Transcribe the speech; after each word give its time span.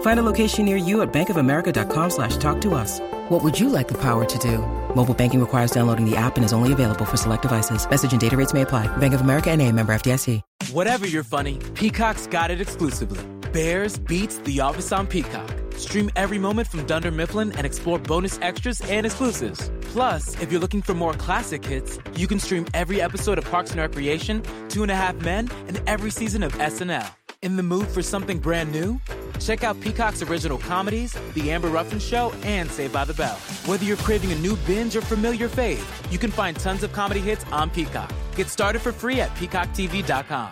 Find 0.00 0.20
a 0.20 0.22
location 0.22 0.66
near 0.66 0.76
you 0.76 1.00
at 1.00 1.10
bankofamerica.com 1.12 2.10
slash 2.10 2.36
talk 2.36 2.60
to 2.60 2.74
us. 2.74 3.00
What 3.30 3.42
would 3.42 3.58
you 3.58 3.70
like 3.70 3.88
the 3.88 3.98
power 3.98 4.26
to 4.26 4.38
do? 4.38 4.58
Mobile 4.94 5.14
banking 5.14 5.40
requires 5.40 5.70
downloading 5.70 6.04
the 6.04 6.16
app 6.16 6.36
and 6.36 6.44
is 6.44 6.52
only 6.52 6.72
available 6.72 7.06
for 7.06 7.16
select 7.16 7.42
devices. 7.42 7.88
Message 7.88 8.12
and 8.12 8.20
data 8.20 8.36
rates 8.36 8.52
may 8.52 8.62
apply. 8.62 8.94
Bank 8.98 9.14
of 9.14 9.22
America 9.22 9.50
and 9.50 9.62
a 9.62 9.72
member 9.72 9.94
FDIC. 9.94 10.42
Whatever 10.72 11.06
you're 11.06 11.24
funny, 11.24 11.58
Peacock's 11.74 12.26
got 12.26 12.50
it 12.50 12.60
exclusively. 12.60 13.20
Bears 13.52 13.98
beets 13.98 14.38
The 14.38 14.60
Office 14.60 14.92
on 14.92 15.06
Peacock. 15.06 15.50
Stream 15.76 16.10
every 16.14 16.38
moment 16.38 16.68
from 16.68 16.84
Dunder 16.86 17.10
Mifflin 17.10 17.52
and 17.52 17.64
explore 17.64 17.98
bonus 17.98 18.38
extras 18.42 18.80
and 18.82 19.06
exclusives. 19.06 19.70
Plus, 19.92 20.40
if 20.40 20.52
you're 20.52 20.60
looking 20.60 20.82
for 20.82 20.94
more 20.94 21.14
classic 21.14 21.64
hits, 21.64 21.98
you 22.14 22.28
can 22.28 22.38
stream 22.38 22.66
every 22.74 23.00
episode 23.00 23.38
of 23.38 23.44
Parks 23.44 23.70
and 23.72 23.80
Recreation, 23.80 24.42
Two 24.68 24.82
and 24.82 24.90
a 24.90 24.94
Half 24.94 25.16
Men, 25.22 25.48
and 25.68 25.80
every 25.86 26.10
season 26.10 26.42
of 26.42 26.52
SNL. 26.54 27.19
In 27.42 27.56
the 27.56 27.62
mood 27.62 27.88
for 27.88 28.02
something 28.02 28.38
brand 28.38 28.70
new? 28.70 29.00
Check 29.38 29.64
out 29.64 29.80
Peacock's 29.80 30.20
original 30.20 30.58
comedies, 30.58 31.16
The 31.32 31.50
Amber 31.50 31.68
Ruffin 31.68 31.98
Show, 31.98 32.34
and 32.42 32.70
Saved 32.70 32.92
by 32.92 33.06
the 33.06 33.14
Bell. 33.14 33.36
Whether 33.64 33.86
you're 33.86 33.96
craving 33.96 34.32
a 34.32 34.34
new 34.34 34.56
binge 34.66 34.94
or 34.94 35.00
familiar 35.00 35.48
fave, 35.48 35.82
you 36.12 36.18
can 36.18 36.30
find 36.30 36.54
tons 36.54 36.82
of 36.82 36.92
comedy 36.92 37.20
hits 37.20 37.46
on 37.46 37.70
Peacock. 37.70 38.12
Get 38.36 38.48
started 38.48 38.82
for 38.82 38.92
free 38.92 39.22
at 39.22 39.30
peacocktv.com. 39.36 40.50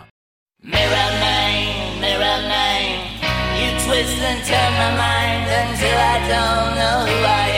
Mirror 0.63 1.11
man, 1.21 2.01
mirror 2.01 2.41
man, 2.49 3.05
you 3.53 3.69
twist 3.85 4.17
and 4.17 4.43
turn 4.47 4.73
my 4.73 4.91
mind 4.97 5.45
until 5.61 5.95
I 5.95 6.17
don't 6.25 6.75
know 6.75 7.05
who 7.05 7.17
I 7.23 7.49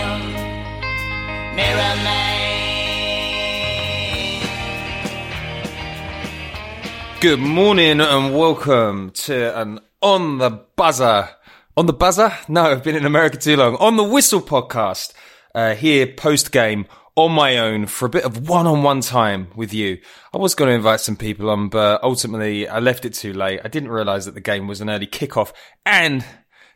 am. 0.00 1.56
Mirror 1.56 1.96
man. 2.04 2.27
Good 7.20 7.40
morning 7.40 8.00
and 8.00 8.32
welcome 8.32 9.10
to 9.10 9.60
an 9.60 9.80
On 10.00 10.38
the 10.38 10.50
Buzzer. 10.76 11.28
On 11.76 11.86
the 11.86 11.92
Buzzer? 11.92 12.32
No, 12.46 12.66
I've 12.66 12.84
been 12.84 12.94
in 12.94 13.04
America 13.04 13.36
too 13.36 13.56
long. 13.56 13.74
On 13.76 13.96
the 13.96 14.04
Whistle 14.04 14.40
podcast. 14.40 15.14
Uh, 15.52 15.74
here 15.74 16.06
post 16.06 16.52
game 16.52 16.86
on 17.16 17.32
my 17.32 17.58
own 17.58 17.86
for 17.86 18.06
a 18.06 18.08
bit 18.08 18.22
of 18.22 18.48
one-on-one 18.48 19.00
time 19.00 19.48
with 19.56 19.74
you. 19.74 19.98
I 20.32 20.38
was 20.38 20.54
going 20.54 20.68
to 20.68 20.76
invite 20.76 21.00
some 21.00 21.16
people 21.16 21.50
on, 21.50 21.70
but 21.70 22.04
ultimately 22.04 22.68
I 22.68 22.78
left 22.78 23.04
it 23.04 23.14
too 23.14 23.32
late. 23.32 23.62
I 23.64 23.68
didn't 23.68 23.90
realize 23.90 24.26
that 24.26 24.34
the 24.34 24.40
game 24.40 24.68
was 24.68 24.80
an 24.80 24.88
early 24.88 25.08
kickoff. 25.08 25.52
And 25.84 26.24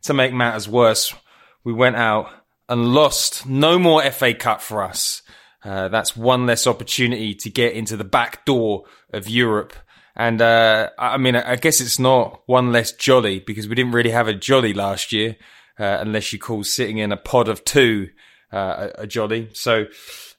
to 0.02 0.12
make 0.12 0.32
matters 0.32 0.68
worse, 0.68 1.14
we 1.62 1.72
went 1.72 1.94
out 1.94 2.28
and 2.68 2.92
lost. 2.92 3.46
No 3.46 3.78
more 3.78 4.02
FA 4.10 4.34
Cup 4.34 4.60
for 4.60 4.82
us. 4.82 5.22
Uh, 5.64 5.86
that's 5.86 6.16
one 6.16 6.46
less 6.46 6.66
opportunity 6.66 7.32
to 7.36 7.48
get 7.48 7.74
into 7.74 7.96
the 7.96 8.02
back 8.02 8.44
door 8.44 8.82
of 9.12 9.28
Europe. 9.28 9.72
And 10.14 10.42
uh, 10.42 10.90
I 10.98 11.16
mean, 11.16 11.36
I 11.36 11.56
guess 11.56 11.80
it's 11.80 11.98
not 11.98 12.42
one 12.46 12.72
less 12.72 12.92
jolly 12.92 13.40
because 13.40 13.68
we 13.68 13.74
didn't 13.74 13.92
really 13.92 14.10
have 14.10 14.28
a 14.28 14.34
jolly 14.34 14.74
last 14.74 15.12
year, 15.12 15.36
uh, 15.78 15.98
unless 16.00 16.32
you 16.32 16.38
call 16.38 16.64
sitting 16.64 16.98
in 16.98 17.12
a 17.12 17.16
pod 17.16 17.48
of 17.48 17.64
two 17.64 18.10
uh, 18.52 18.90
a, 18.98 19.02
a, 19.02 19.06
jolly. 19.06 19.48
So, 19.54 19.86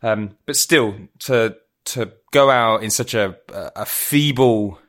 um, 0.03 0.37
but 0.45 0.55
still, 0.55 0.95
to 1.21 1.55
to 1.85 2.13
go 2.31 2.49
out 2.49 2.83
in 2.83 2.91
such 2.91 3.15
a 3.15 3.35
a 3.49 3.85
feeble, 3.85 4.79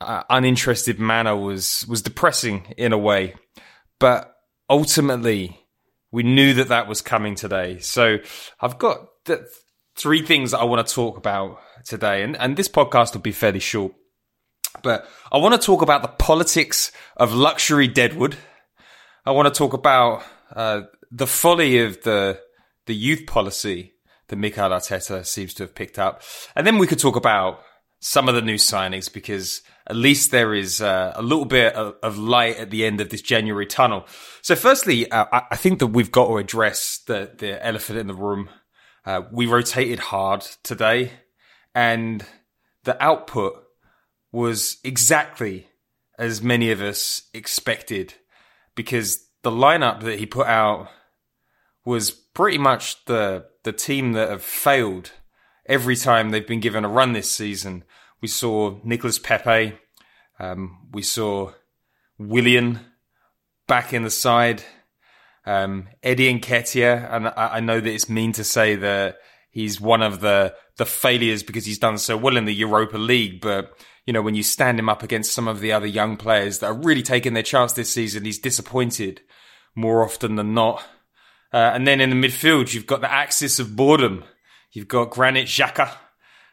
uh, 0.00 0.22
uninterested 0.30 1.00
manner 1.00 1.36
was 1.36 1.84
was 1.88 2.02
depressing 2.02 2.74
in 2.76 2.92
a 2.92 2.98
way. 2.98 3.34
But 3.98 4.36
ultimately, 4.70 5.66
we 6.12 6.22
knew 6.22 6.54
that 6.54 6.68
that 6.68 6.86
was 6.86 7.02
coming 7.02 7.34
today. 7.34 7.78
So 7.78 8.18
I've 8.60 8.78
got 8.78 9.08
th- 9.24 9.40
three 9.96 10.22
things 10.22 10.52
that 10.52 10.58
I 10.58 10.64
want 10.64 10.86
to 10.86 10.94
talk 10.94 11.16
about 11.16 11.58
today, 11.84 12.22
and 12.22 12.36
and 12.36 12.56
this 12.56 12.68
podcast 12.68 13.14
will 13.14 13.20
be 13.20 13.32
fairly 13.32 13.60
short. 13.60 13.92
But 14.82 15.08
I 15.32 15.38
want 15.38 15.60
to 15.60 15.64
talk 15.64 15.82
about 15.82 16.02
the 16.02 16.08
politics 16.08 16.92
of 17.16 17.34
luxury 17.34 17.88
Deadwood. 17.88 18.36
I 19.24 19.32
want 19.32 19.52
to 19.52 19.56
talk 19.56 19.72
about 19.72 20.22
uh, 20.54 20.82
the 21.10 21.26
folly 21.26 21.78
of 21.78 22.02
the 22.02 22.40
the 22.86 22.94
youth 22.94 23.26
policy 23.26 23.94
that 24.28 24.36
Mikel 24.36 24.70
Arteta 24.70 25.24
seems 25.24 25.54
to 25.54 25.62
have 25.64 25.74
picked 25.74 25.98
up, 25.98 26.22
and 26.54 26.66
then 26.66 26.78
we 26.78 26.86
could 26.86 26.98
talk 26.98 27.16
about 27.16 27.60
some 28.00 28.28
of 28.28 28.34
the 28.34 28.42
new 28.42 28.56
signings 28.56 29.12
because 29.12 29.62
at 29.86 29.96
least 29.96 30.30
there 30.30 30.54
is 30.54 30.80
uh, 30.80 31.12
a 31.14 31.22
little 31.22 31.44
bit 31.44 31.74
of, 31.74 31.94
of, 32.02 32.18
light 32.18 32.56
at 32.56 32.70
the 32.70 32.84
end 32.84 33.00
of 33.00 33.08
this 33.08 33.22
January 33.22 33.66
tunnel. 33.66 34.06
So, 34.42 34.54
firstly, 34.54 35.10
uh, 35.10 35.24
I 35.50 35.56
think 35.56 35.78
that 35.78 35.88
we've 35.88 36.12
got 36.12 36.28
to 36.28 36.38
address 36.38 37.00
the 37.06 37.32
the 37.36 37.64
elephant 37.64 37.98
in 37.98 38.06
the 38.06 38.14
room. 38.14 38.50
Uh, 39.04 39.22
we 39.30 39.46
rotated 39.46 39.98
hard 40.00 40.42
today, 40.62 41.12
and 41.76 42.24
the 42.84 43.00
output 43.04 43.62
was 44.32 44.78
exactly 44.82 45.68
as 46.18 46.40
many 46.40 46.70
of 46.70 46.80
us 46.80 47.28
expected 47.34 48.14
because 48.74 49.26
the 49.42 49.50
lineup 49.50 50.02
that 50.02 50.18
he 50.18 50.24
put 50.24 50.46
out 50.46 50.88
was 51.84 52.10
pretty 52.10 52.56
much 52.56 53.04
the 53.04 53.44
the 53.62 53.72
team 53.72 54.12
that 54.14 54.30
have 54.30 54.42
failed 54.42 55.12
every 55.66 55.96
time 55.96 56.30
they've 56.30 56.46
been 56.46 56.60
given 56.60 56.84
a 56.84 56.88
run 56.88 57.12
this 57.12 57.30
season. 57.30 57.84
We 58.22 58.28
saw 58.28 58.78
Nicolas 58.82 59.18
Pepe, 59.18 59.76
um, 60.38 60.88
we 60.92 61.02
saw 61.02 61.52
Willian 62.18 62.80
back 63.66 63.92
in 63.92 64.02
the 64.02 64.10
side, 64.10 64.62
um, 65.44 65.88
Eddie 66.02 66.32
Nketiah, 66.40 67.12
and 67.12 67.28
I, 67.28 67.56
I 67.56 67.60
know 67.60 67.80
that 67.80 67.92
it's 67.92 68.08
mean 68.08 68.32
to 68.32 68.44
say 68.44 68.76
that 68.76 69.18
he's 69.56 69.80
one 69.80 70.02
of 70.02 70.20
the 70.20 70.54
the 70.76 70.84
failures 70.84 71.42
because 71.42 71.64
he's 71.64 71.78
done 71.78 71.96
so 71.96 72.14
well 72.14 72.36
in 72.36 72.44
the 72.44 72.54
Europa 72.54 72.98
League, 72.98 73.40
but 73.40 73.72
you 74.04 74.12
know 74.12 74.20
when 74.20 74.34
you 74.34 74.42
stand 74.42 74.78
him 74.78 74.90
up 74.90 75.02
against 75.02 75.32
some 75.32 75.48
of 75.48 75.60
the 75.60 75.72
other 75.72 75.86
young 75.86 76.18
players 76.18 76.58
that 76.58 76.66
are 76.66 76.74
really 76.74 77.02
taking 77.02 77.32
their 77.32 77.42
chance 77.42 77.72
this 77.72 77.90
season, 77.90 78.26
he's 78.26 78.38
disappointed 78.38 79.22
more 79.74 80.04
often 80.04 80.36
than 80.36 80.52
not. 80.52 80.84
Uh, 81.54 81.70
and 81.72 81.86
then 81.86 82.02
in 82.02 82.10
the 82.10 82.28
midfield, 82.28 82.74
you've 82.74 82.86
got 82.86 83.00
the 83.00 83.10
axis 83.10 83.58
of 83.58 83.74
boredom. 83.74 84.24
You've 84.72 84.88
got 84.88 85.10
Granit 85.10 85.46
Xhaka 85.46 85.90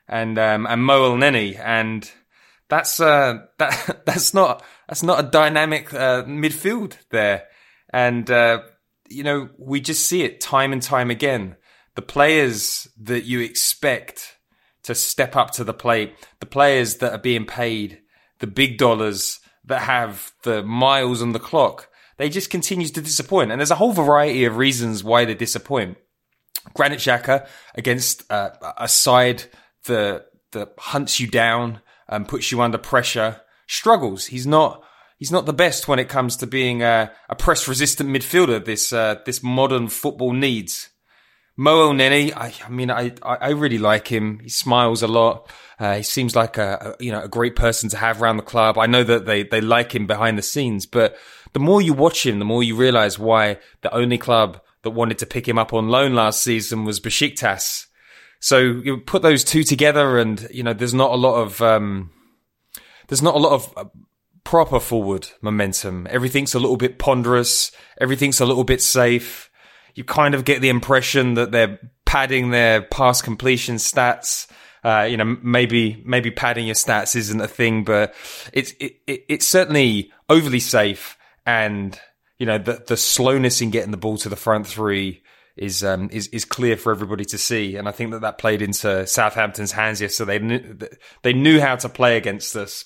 and 0.07 0.39
um, 0.39 0.65
and 0.65 0.85
Mo 0.85 1.11
Elneny, 1.11 1.59
and 1.59 2.09
that's 2.69 3.01
uh, 3.01 3.39
that 3.59 4.03
that's 4.05 4.33
not 4.33 4.63
that's 4.87 5.03
not 5.03 5.19
a 5.19 5.29
dynamic 5.29 5.93
uh, 5.93 6.23
midfield 6.23 6.95
there. 7.09 7.47
And 7.89 8.31
uh, 8.31 8.61
you 9.09 9.23
know, 9.23 9.49
we 9.57 9.81
just 9.81 10.07
see 10.07 10.23
it 10.23 10.39
time 10.39 10.71
and 10.71 10.81
time 10.81 11.11
again. 11.11 11.57
The 11.95 12.01
players 12.01 12.87
that 13.01 13.25
you 13.25 13.39
expect 13.39 14.37
to 14.83 14.95
step 14.95 15.35
up 15.35 15.51
to 15.51 15.63
the 15.63 15.73
plate, 15.73 16.15
the 16.39 16.45
players 16.45 16.97
that 16.97 17.13
are 17.13 17.19
being 17.19 17.45
paid 17.45 17.99
the 18.39 18.47
big 18.47 18.77
dollars 18.77 19.39
that 19.63 19.83
have 19.83 20.33
the 20.43 20.61
miles 20.63 21.21
on 21.21 21.31
the 21.31 21.39
clock, 21.39 21.87
they 22.17 22.27
just 22.27 22.49
continues 22.49 22.91
to 22.91 23.01
disappoint. 23.01 23.51
And 23.51 23.59
there's 23.61 23.71
a 23.71 23.75
whole 23.75 23.93
variety 23.93 24.43
of 24.43 24.57
reasons 24.57 25.01
why 25.01 25.23
they 25.23 25.33
disappoint. 25.33 25.97
Granit 26.73 26.99
Xhaka 26.99 27.47
against 27.75 28.29
uh, 28.29 28.49
a 28.77 28.87
side 28.89 29.45
that 29.85 30.25
that 30.51 30.73
hunts 30.77 31.19
you 31.19 31.27
down 31.27 31.81
and 32.07 32.27
puts 32.27 32.51
you 32.51 32.61
under 32.61 32.77
pressure 32.77 33.41
struggles. 33.67 34.25
He's 34.25 34.45
not 34.45 34.83
he's 35.19 35.31
not 35.31 35.45
the 35.45 35.53
best 35.53 35.87
when 35.87 35.99
it 35.99 36.09
comes 36.09 36.35
to 36.37 36.47
being 36.47 36.83
a, 36.83 37.11
a 37.29 37.35
press 37.35 37.67
resistant 37.67 38.09
midfielder. 38.09 38.63
This 38.63 38.93
uh, 38.93 39.21
this 39.25 39.41
modern 39.41 39.87
football 39.87 40.33
needs. 40.33 40.89
Mo 41.55 41.89
Elneny, 41.89 42.33
I, 42.35 42.53
I 42.65 42.69
mean, 42.69 42.89
I, 42.89 43.11
I 43.21 43.49
really 43.49 43.77
like 43.77 44.07
him. 44.07 44.39
He 44.39 44.49
smiles 44.49 45.03
a 45.03 45.07
lot. 45.07 45.51
Uh, 45.79 45.97
he 45.97 46.03
seems 46.03 46.35
like 46.35 46.57
a, 46.57 46.95
a, 46.99 47.03
you 47.03 47.11
know 47.11 47.21
a 47.21 47.27
great 47.27 47.55
person 47.55 47.89
to 47.89 47.97
have 47.97 48.21
around 48.21 48.37
the 48.37 48.43
club. 48.43 48.77
I 48.77 48.85
know 48.85 49.03
that 49.03 49.25
they 49.25 49.43
they 49.43 49.61
like 49.61 49.93
him 49.93 50.07
behind 50.07 50.37
the 50.37 50.43
scenes, 50.43 50.85
but 50.85 51.15
the 51.53 51.59
more 51.59 51.81
you 51.81 51.93
watch 51.93 52.25
him, 52.25 52.39
the 52.39 52.45
more 52.45 52.63
you 52.63 52.75
realize 52.75 53.19
why 53.19 53.57
the 53.81 53.93
only 53.93 54.17
club 54.17 54.61
that 54.83 54.91
wanted 54.91 55.17
to 55.19 55.25
pick 55.25 55.47
him 55.47 55.57
up 55.57 55.73
on 55.73 55.89
loan 55.89 56.13
last 56.13 56.41
season 56.41 56.85
was 56.85 56.99
Besiktas. 56.99 57.87
So 58.39 58.59
you 58.59 58.97
put 58.97 59.21
those 59.21 59.43
two 59.43 59.63
together, 59.63 60.17
and 60.17 60.47
you 60.51 60.63
know 60.63 60.73
there's 60.73 60.93
not 60.93 61.11
a 61.11 61.15
lot 61.15 61.41
of 61.41 61.61
um, 61.61 62.11
there's 63.07 63.21
not 63.21 63.35
a 63.35 63.39
lot 63.39 63.53
of 63.53 63.73
uh, 63.77 63.85
proper 64.43 64.79
forward 64.79 65.29
momentum. 65.41 66.07
Everything's 66.09 66.53
a 66.53 66.59
little 66.59 66.77
bit 66.77 66.99
ponderous. 66.99 67.71
Everything's 67.99 68.39
a 68.39 68.45
little 68.45 68.63
bit 68.63 68.81
safe. 68.81 69.49
You 69.95 70.03
kind 70.03 70.35
of 70.35 70.45
get 70.45 70.61
the 70.61 70.69
impression 70.69 71.35
that 71.35 71.51
they're 71.51 71.79
padding 72.05 72.51
their 72.51 72.81
pass 72.81 73.21
completion 73.21 73.75
stats. 73.75 74.47
Uh, 74.83 75.07
you 75.09 75.17
know, 75.17 75.37
maybe 75.41 76.01
maybe 76.05 76.29
padding 76.29 76.65
your 76.65 76.75
stats 76.75 77.15
isn't 77.15 77.41
a 77.41 77.47
thing, 77.47 77.83
but 77.83 78.13
it's 78.51 78.71
it, 78.79 78.97
it, 79.07 79.25
it's 79.29 79.47
certainly 79.47 80.11
overly 80.29 80.59
safe, 80.59 81.17
and 81.45 81.99
you 82.37 82.45
know 82.45 82.57
the 82.57 82.83
the 82.85 82.97
slowness 82.97 83.61
in 83.61 83.71
getting 83.71 83.91
the 83.91 83.97
ball 83.97 84.17
to 84.17 84.29
the 84.29 84.35
front 84.35 84.67
three 84.67 85.23
is 85.55 85.83
um, 85.83 86.09
is 86.11 86.27
is 86.27 86.45
clear 86.45 86.75
for 86.75 86.91
everybody 86.91 87.25
to 87.25 87.37
see, 87.37 87.75
and 87.75 87.87
I 87.87 87.91
think 87.91 88.11
that 88.11 88.21
that 88.21 88.37
played 88.37 88.61
into 88.61 89.05
Southampton's 89.05 89.71
hands 89.71 90.01
yesterday. 90.01 90.39
They 90.39 90.45
knew, 90.45 90.77
they 91.21 91.33
knew 91.33 91.61
how 91.61 91.75
to 91.77 91.89
play 91.89 92.17
against 92.17 92.55
us, 92.55 92.85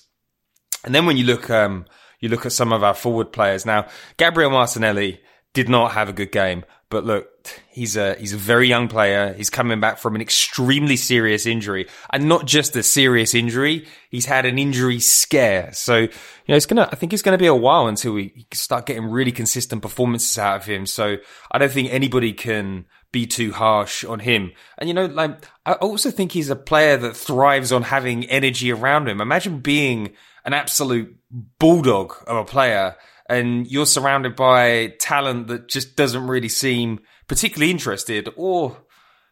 and 0.84 0.94
then 0.94 1.06
when 1.06 1.16
you 1.16 1.24
look 1.24 1.50
um, 1.50 1.86
you 2.20 2.28
look 2.28 2.46
at 2.46 2.52
some 2.52 2.72
of 2.72 2.82
our 2.82 2.94
forward 2.94 3.32
players 3.32 3.64
now, 3.64 3.86
Gabriel 4.16 4.50
Martinelli 4.50 5.20
did 5.54 5.68
not 5.68 5.92
have 5.92 6.08
a 6.08 6.12
good 6.12 6.32
game. 6.32 6.64
But 6.90 7.04
look, 7.04 7.28
he's 7.68 7.96
a 7.96 8.14
he's 8.14 8.32
a 8.32 8.38
very 8.38 8.66
young 8.66 8.88
player. 8.88 9.34
He's 9.34 9.50
coming 9.50 9.78
back 9.78 9.98
from 9.98 10.14
an 10.14 10.22
extremely 10.22 10.96
serious 10.96 11.44
injury, 11.44 11.86
and 12.10 12.28
not 12.28 12.46
just 12.46 12.74
a 12.76 12.82
serious 12.82 13.34
injury. 13.34 13.86
He's 14.10 14.24
had 14.24 14.46
an 14.46 14.58
injury 14.58 14.98
scare. 14.98 15.70
So 15.74 15.98
you 15.98 16.08
know, 16.48 16.56
it's 16.56 16.64
gonna. 16.64 16.88
I 16.90 16.96
think 16.96 17.12
it's 17.12 17.20
gonna 17.22 17.36
be 17.36 17.46
a 17.46 17.54
while 17.54 17.88
until 17.88 18.14
we 18.14 18.46
start 18.54 18.86
getting 18.86 19.04
really 19.04 19.32
consistent 19.32 19.82
performances 19.82 20.38
out 20.38 20.56
of 20.56 20.64
him. 20.64 20.86
So 20.86 21.18
I 21.52 21.58
don't 21.58 21.70
think 21.70 21.92
anybody 21.92 22.32
can 22.32 22.86
be 23.12 23.26
too 23.26 23.52
harsh 23.52 24.04
on 24.04 24.20
him. 24.20 24.52
And 24.78 24.88
you 24.88 24.94
know, 24.94 25.06
like 25.06 25.44
I 25.66 25.72
also 25.74 26.10
think 26.10 26.32
he's 26.32 26.48
a 26.48 26.56
player 26.56 26.96
that 26.96 27.16
thrives 27.16 27.70
on 27.70 27.82
having 27.82 28.24
energy 28.26 28.72
around 28.72 29.08
him. 29.08 29.20
Imagine 29.20 29.60
being 29.60 30.14
an 30.44 30.54
absolute 30.54 31.14
bulldog 31.58 32.14
of 32.26 32.36
a 32.36 32.44
player 32.44 32.96
and 33.28 33.66
you're 33.70 33.86
surrounded 33.86 34.34
by 34.34 34.94
talent 35.00 35.48
that 35.48 35.68
just 35.68 35.96
doesn't 35.96 36.26
really 36.26 36.48
seem 36.48 37.00
particularly 37.26 37.70
interested 37.70 38.28
or 38.36 38.76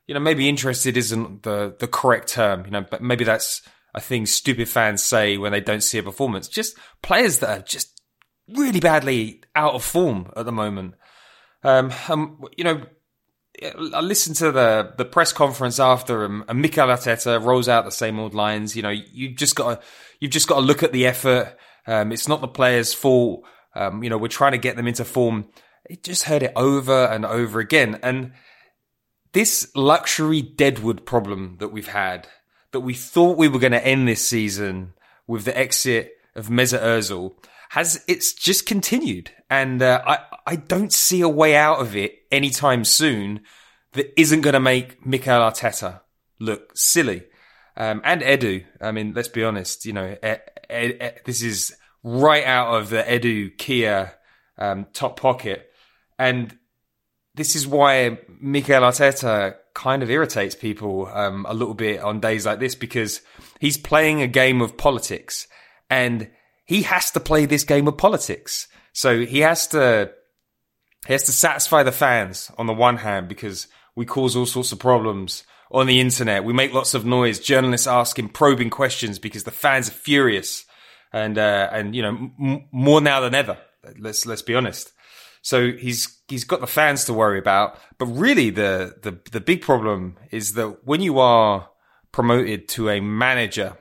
you 0.07 0.15
know 0.15 0.21
maybe 0.21 0.49
interested 0.49 0.97
isn't 0.97 1.43
the 1.43 1.75
the 1.79 1.89
correct 1.89 2.29
term 2.29 2.65
you 2.65 2.71
know 2.71 2.85
but 2.91 3.03
maybe 3.03 3.25
that's 3.25 3.63
a 3.95 4.01
thing 4.01 4.27
stupid 4.27 4.69
fans 4.69 5.03
say 5.03 5.39
when 5.39 5.53
they 5.53 5.61
don't 5.61 5.83
see 5.83 5.99
a 5.99 6.03
performance 6.03 6.49
just 6.49 6.77
players 7.03 7.39
that 7.39 7.59
are 7.59 7.63
just 7.63 8.01
really 8.55 8.81
badly 8.81 9.43
out 9.55 9.75
of 9.75 9.83
form 9.83 10.31
at 10.37 10.45
the 10.45 10.53
moment 10.53 10.95
um, 11.65 11.91
you 12.57 12.65
know 12.65 12.83
I 13.63 14.01
listened 14.01 14.37
to 14.37 14.53
the 14.53 14.93
the 14.99 15.05
press 15.05 15.33
conference 15.33 15.81
after, 15.81 16.25
and, 16.25 16.45
and 16.49 16.61
Mikel 16.61 16.89
Arteta 16.89 17.43
rolls 17.43 17.69
out 17.69 17.85
the 17.85 17.91
same 17.91 18.19
old 18.19 18.35
lines. 18.35 18.77
You 18.77 18.83
know, 18.83 18.91
you've 18.91 19.37
just 19.37 19.57
got 19.57 19.81
to 19.81 19.87
you've 20.21 20.31
just 20.31 20.49
got 20.49 20.57
to 20.57 20.61
look 20.61 20.83
at 20.83 20.93
the 20.93 21.07
effort. 21.07 21.57
Um, 21.87 22.13
it's 22.13 22.29
not 22.29 22.41
the 22.41 22.49
players' 22.49 22.93
fault. 22.93 23.45
Um, 23.77 24.03
you 24.03 24.11
know, 24.11 24.19
we're 24.19 24.29
trying 24.29 24.53
to 24.53 24.59
get 24.59 24.77
them 24.77 24.89
into 24.89 25.05
form. 25.05 25.49
It 25.89 26.03
just 26.03 26.25
heard 26.25 26.43
it 26.43 26.53
over 26.57 27.05
and 27.05 27.25
over 27.25 27.61
again. 27.61 28.01
And 28.03 28.33
this 29.33 29.71
luxury 29.77 30.43
deadwood 30.43 31.05
problem 31.05 31.57
that 31.59 31.69
we've 31.69 31.89
had, 31.89 32.27
that 32.73 32.81
we 32.81 32.95
thought 32.95 33.37
we 33.37 33.49
were 33.49 33.59
going 33.59 33.73
to 33.73 33.87
end 33.87 34.09
this 34.09 34.27
season 34.27 34.95
with 35.27 35.45
the 35.45 35.57
exit 35.57 36.13
of 36.35 36.49
Mesut 36.49 36.81
Ozil, 36.83 37.35
has 37.71 38.03
it's 38.07 38.33
just 38.33 38.65
continued, 38.65 39.31
and 39.51 39.83
uh, 39.83 40.01
I 40.07 40.19
I 40.47 40.57
don't 40.57 40.93
see 40.93 41.21
a 41.21 41.29
way 41.29 41.57
out 41.57 41.81
of 41.81 41.97
it 41.97 42.23
anytime 42.31 42.85
soon 42.85 43.41
that 43.93 44.19
isn't 44.21 44.43
going 44.43 44.55
to 44.55 44.61
make 44.61 45.05
Mikel 45.05 45.41
Arteta 45.41 46.01
look 46.39 46.73
silly. 46.77 47.25
Um, 47.77 48.01
and 48.05 48.23
Edu, 48.23 48.65
I 48.81 48.93
mean, 48.93 49.13
let's 49.15 49.29
be 49.29 49.45
honest, 49.45 49.85
you 49.85 49.93
know, 49.93 50.17
this 50.69 51.43
is 51.43 51.77
right 52.07 52.45
out 52.45 52.77
of 52.77 52.89
the 52.89 53.03
Edu 53.03 53.59
Kia 53.59 54.13
um, 54.59 54.87
top 54.93 55.19
pocket. 55.19 55.69
And 56.21 56.57
this 57.35 57.57
is 57.57 57.67
why 57.67 58.21
Mikel 58.41 58.81
Arteta 58.81 59.57
kind 59.75 60.05
of 60.05 60.09
irritates 60.09 60.55
people 60.55 61.07
um, 61.13 61.45
a 61.49 61.53
little 61.53 61.75
bit 61.75 62.01
on 62.01 62.21
days 62.21 62.47
like 62.47 62.61
this 62.61 62.77
because 62.77 63.23
he's 63.59 63.77
playing 63.77 64.23
a 64.23 64.29
game 64.29 64.63
of 64.63 64.77
politics 64.77 65.49
and 65.91 66.31
he 66.65 66.83
has 66.83 67.11
to 67.11 67.19
play 67.19 67.45
this 67.45 67.65
game 67.65 67.89
of 67.89 67.99
politics. 67.99 68.69
So 68.93 69.27
he 69.27 69.41
has 69.41 69.67
to 69.69 70.13
he 71.09 71.13
has 71.13 71.25
to 71.25 71.33
satisfy 71.33 71.83
the 71.83 71.93
fans 71.93 72.53
on 72.57 72.67
the 72.67 72.73
one 72.73 72.99
hand 72.99 73.29
because 73.29 73.67
we 73.97 74.07
cause 74.07 74.37
all 74.37 74.47
sorts 74.47 74.71
of 74.71 74.79
problems 74.79 75.43
on 75.73 75.89
the 75.89 76.01
internet. 76.01 76.45
We 76.45 76.53
make 76.53 76.73
lots 76.73 76.95
of 76.95 77.05
noise. 77.05 77.41
Journalists 77.41 77.89
asking 77.89 78.29
probing 78.29 78.71
questions 78.71 79.19
because 79.19 79.43
the 79.43 79.51
fans 79.51 79.89
are 79.89 79.93
furious 79.93 80.66
and 81.17 81.39
uh, 81.39 81.69
and 81.73 81.97
you 81.97 82.03
know 82.03 82.31
m- 82.39 82.69
more 82.71 83.01
now 83.01 83.21
than 83.21 83.35
ever. 83.35 83.57
Let's 83.99 84.27
let's 84.27 84.43
be 84.43 84.55
honest. 84.55 84.93
So 85.41 85.73
he's 85.73 86.21
he's 86.29 86.45
got 86.45 86.61
the 86.61 86.67
fans 86.67 87.05
to 87.07 87.15
worry 87.15 87.39
about, 87.39 87.79
but 87.99 88.07
really 88.07 88.51
the 88.51 88.97
the 89.03 89.19
the 89.33 89.41
big 89.41 89.63
problem 89.63 90.19
is 90.31 90.55
that 90.55 90.85
when 90.85 91.01
you 91.01 91.19
are 91.19 91.71
promoted 92.13 92.69
to 92.69 92.91
a 92.91 93.01
manager, 93.01 93.79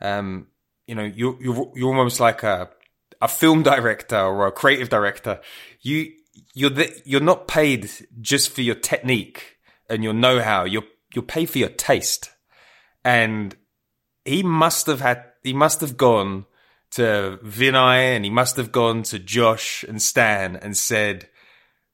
um, 0.00 0.48
you 0.86 0.96
know 0.96 1.04
you're 1.04 1.36
you're 1.40 1.72
you're 1.76 1.96
almost 1.96 2.18
like 2.18 2.42
a 2.42 2.68
a 3.22 3.28
film 3.28 3.62
director 3.62 4.18
or 4.18 4.46
a 4.48 4.52
creative 4.52 4.88
director. 4.88 5.40
You 5.82 6.10
you're 6.52 6.70
the, 6.70 7.00
you're 7.04 7.20
not 7.20 7.46
paid 7.46 7.88
just 8.20 8.50
for 8.50 8.62
your 8.62 8.74
technique 8.74 9.58
and 9.88 10.02
your 10.02 10.14
know-how. 10.14 10.64
You're 10.64 10.88
you're 11.14 11.22
paid 11.22 11.48
for 11.50 11.58
your 11.58 11.68
taste, 11.68 12.30
and 13.04 13.54
he 14.24 14.42
must 14.42 14.88
have 14.88 15.00
had 15.00 15.24
he 15.44 15.52
must 15.52 15.80
have 15.80 15.96
gone 15.96 16.46
to 16.92 17.38
Vinai 17.44 18.16
and 18.16 18.24
he 18.24 18.30
must 18.30 18.56
have 18.56 18.72
gone 18.72 19.02
to 19.04 19.18
Josh 19.18 19.84
and 19.84 20.00
Stan 20.00 20.56
and 20.56 20.76
said, 20.76 21.28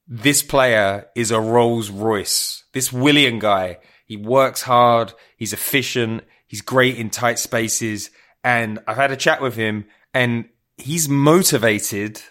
this 0.07 0.43
player 0.43 1.07
is 1.15 1.31
a 1.31 1.39
Rolls 1.39 1.89
Royce. 1.89 2.63
This 2.73 2.91
Willian 2.91 3.39
guy, 3.39 3.79
he 4.05 4.17
works 4.17 4.61
hard. 4.63 5.13
He's 5.37 5.53
efficient. 5.53 6.23
He's 6.47 6.61
great 6.61 6.97
in 6.97 7.09
tight 7.09 7.39
spaces. 7.39 8.09
And 8.43 8.79
I've 8.87 8.97
had 8.97 9.11
a 9.11 9.15
chat 9.15 9.41
with 9.41 9.55
him 9.55 9.85
and 10.13 10.49
he's 10.77 11.07
motivated 11.07 12.21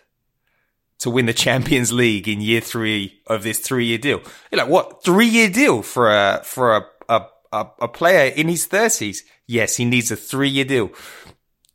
to 0.99 1.11
win 1.11 1.27
the 1.27 1.33
Champions 1.47 1.93
League 1.93 2.29
in 2.29 2.41
year 2.41 2.61
three 2.61 3.21
of 3.27 3.43
this 3.43 3.59
three 3.61 3.87
year 3.87 3.99
deal. 3.99 4.21
You're 4.51 4.61
like, 4.61 4.69
what? 4.69 5.03
Three 5.03 5.29
year 5.29 5.49
deal 5.49 5.83
for 5.83 6.11
a, 6.11 6.43
for 6.45 6.77
a, 6.77 6.85
a, 7.09 7.27
a, 7.53 7.67
a 7.81 7.89
player 7.89 8.33
in 8.33 8.49
his 8.49 8.67
thirties? 8.67 9.25
Yes, 9.47 9.77
he 9.77 9.85
needs 9.85 10.11
a 10.11 10.17
three 10.17 10.49
year 10.49 10.65
deal. 10.65 10.91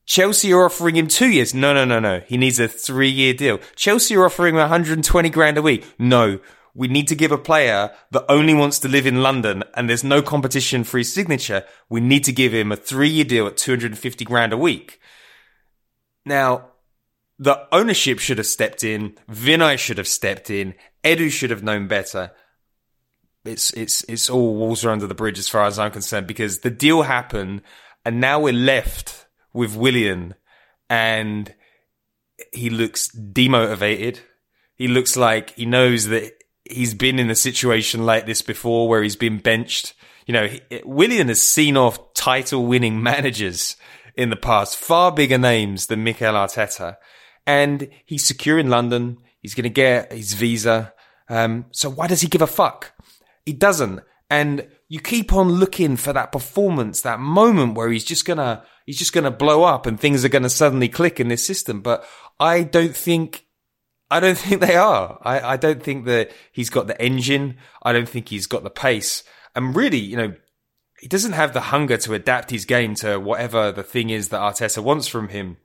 Chelsea 0.05 0.53
are 0.53 0.65
offering 0.65 0.95
him 0.95 1.07
two 1.07 1.27
years. 1.29 1.53
No, 1.53 1.73
no, 1.73 1.83
no, 1.83 1.99
no. 1.99 2.21
He 2.27 2.37
needs 2.37 2.59
a 2.59 2.67
three 2.67 3.09
year 3.09 3.33
deal. 3.33 3.59
Chelsea 3.75 4.15
are 4.15 4.25
offering 4.25 4.55
him 4.55 4.61
120 4.61 5.29
grand 5.29 5.57
a 5.57 5.61
week. 5.61 5.85
No. 5.97 6.39
We 6.75 6.87
need 6.87 7.07
to 7.07 7.15
give 7.15 7.31
a 7.31 7.37
player 7.37 7.91
that 8.11 8.25
only 8.29 8.53
wants 8.53 8.79
to 8.79 8.89
live 8.89 9.07
in 9.07 9.23
London 9.23 9.63
and 9.73 9.89
there's 9.89 10.03
no 10.03 10.21
competition 10.21 10.83
for 10.83 10.97
his 10.97 11.11
signature. 11.11 11.63
We 11.89 12.01
need 12.01 12.23
to 12.25 12.33
give 12.33 12.53
him 12.53 12.71
a 12.71 12.75
three 12.75 13.09
year 13.09 13.25
deal 13.25 13.47
at 13.47 13.57
250 13.57 14.25
grand 14.25 14.53
a 14.53 14.57
week. 14.57 14.99
Now, 16.25 16.71
the 17.39 17.67
ownership 17.71 18.19
should 18.19 18.37
have 18.37 18.47
stepped 18.47 18.83
in. 18.83 19.17
Vinai 19.29 19.77
should 19.77 19.97
have 19.97 20.07
stepped 20.07 20.49
in. 20.49 20.75
Edu 21.03 21.31
should 21.31 21.49
have 21.49 21.63
known 21.63 21.87
better 21.87 22.31
it's 23.45 23.71
it's 23.71 24.03
it's 24.05 24.29
all 24.29 24.55
water 24.55 24.89
under 24.89 25.07
the 25.07 25.15
bridge 25.15 25.39
as 25.39 25.47
far 25.47 25.65
as 25.65 25.79
I'm 25.79 25.91
concerned 25.91 26.27
because 26.27 26.59
the 26.59 26.69
deal 26.69 27.03
happened 27.03 27.61
and 28.03 28.19
now 28.19 28.39
we're 28.39 28.53
left 28.53 29.25
with 29.53 29.75
Willian 29.75 30.35
and 30.89 31.53
he 32.51 32.69
looks 32.69 33.09
demotivated. 33.15 34.19
He 34.75 34.87
looks 34.87 35.15
like 35.15 35.55
he 35.55 35.65
knows 35.65 36.07
that 36.07 36.33
he's 36.65 36.93
been 36.93 37.19
in 37.19 37.29
a 37.29 37.35
situation 37.35 38.05
like 38.05 38.25
this 38.25 38.41
before 38.41 38.87
where 38.87 39.03
he's 39.03 39.15
been 39.15 39.37
benched. 39.37 39.93
You 40.25 40.33
know, 40.33 40.49
Willian 40.83 41.27
has 41.27 41.41
seen 41.41 41.77
off 41.77 42.13
title 42.13 42.65
winning 42.65 43.01
managers 43.01 43.77
in 44.15 44.29
the 44.29 44.35
past, 44.35 44.75
far 44.75 45.11
bigger 45.11 45.37
names 45.37 45.87
than 45.87 46.03
Mikel 46.03 46.33
Arteta. 46.33 46.97
And 47.45 47.89
he's 48.05 48.25
secure 48.25 48.57
in 48.57 48.69
London. 48.69 49.17
He's 49.39 49.53
going 49.53 49.63
to 49.63 49.69
get 49.69 50.11
his 50.11 50.33
visa. 50.33 50.93
Um, 51.29 51.65
so 51.71 51.89
why 51.89 52.07
does 52.07 52.21
he 52.21 52.27
give 52.27 52.41
a 52.41 52.47
fuck? 52.47 52.93
He 53.45 53.53
doesn't. 53.53 54.01
And 54.29 54.67
you 54.87 54.99
keep 54.99 55.33
on 55.33 55.49
looking 55.49 55.97
for 55.97 56.13
that 56.13 56.31
performance, 56.31 57.01
that 57.01 57.19
moment 57.19 57.75
where 57.75 57.89
he's 57.89 58.03
just 58.03 58.25
gonna, 58.25 58.63
he's 58.85 58.97
just 58.97 59.13
gonna 59.13 59.31
blow 59.31 59.63
up 59.63 59.85
and 59.85 59.99
things 59.99 60.25
are 60.25 60.29
gonna 60.29 60.49
suddenly 60.49 60.89
click 60.89 61.19
in 61.19 61.27
this 61.27 61.45
system. 61.45 61.81
But 61.81 62.05
I 62.39 62.63
don't 62.63 62.95
think, 62.95 63.45
I 64.09 64.19
don't 64.19 64.37
think 64.37 64.61
they 64.61 64.75
are. 64.75 65.19
I, 65.21 65.53
I 65.53 65.57
don't 65.57 65.81
think 65.81 66.05
that 66.05 66.31
he's 66.51 66.69
got 66.69 66.87
the 66.87 66.99
engine. 67.01 67.57
I 67.83 67.93
don't 67.93 68.09
think 68.09 68.29
he's 68.29 68.47
got 68.47 68.63
the 68.63 68.69
pace. 68.69 69.23
And 69.55 69.75
really, 69.75 69.99
you 69.99 70.17
know, 70.17 70.33
he 70.99 71.07
doesn't 71.07 71.33
have 71.33 71.53
the 71.53 71.61
hunger 71.61 71.97
to 71.97 72.13
adapt 72.13 72.49
his 72.49 72.65
game 72.65 72.95
to 72.95 73.19
whatever 73.19 73.71
the 73.71 73.83
thing 73.83 74.09
is 74.09 74.29
that 74.29 74.41
Arteta 74.41 74.81
wants 74.81 75.07
from 75.07 75.29
him. 75.29 75.57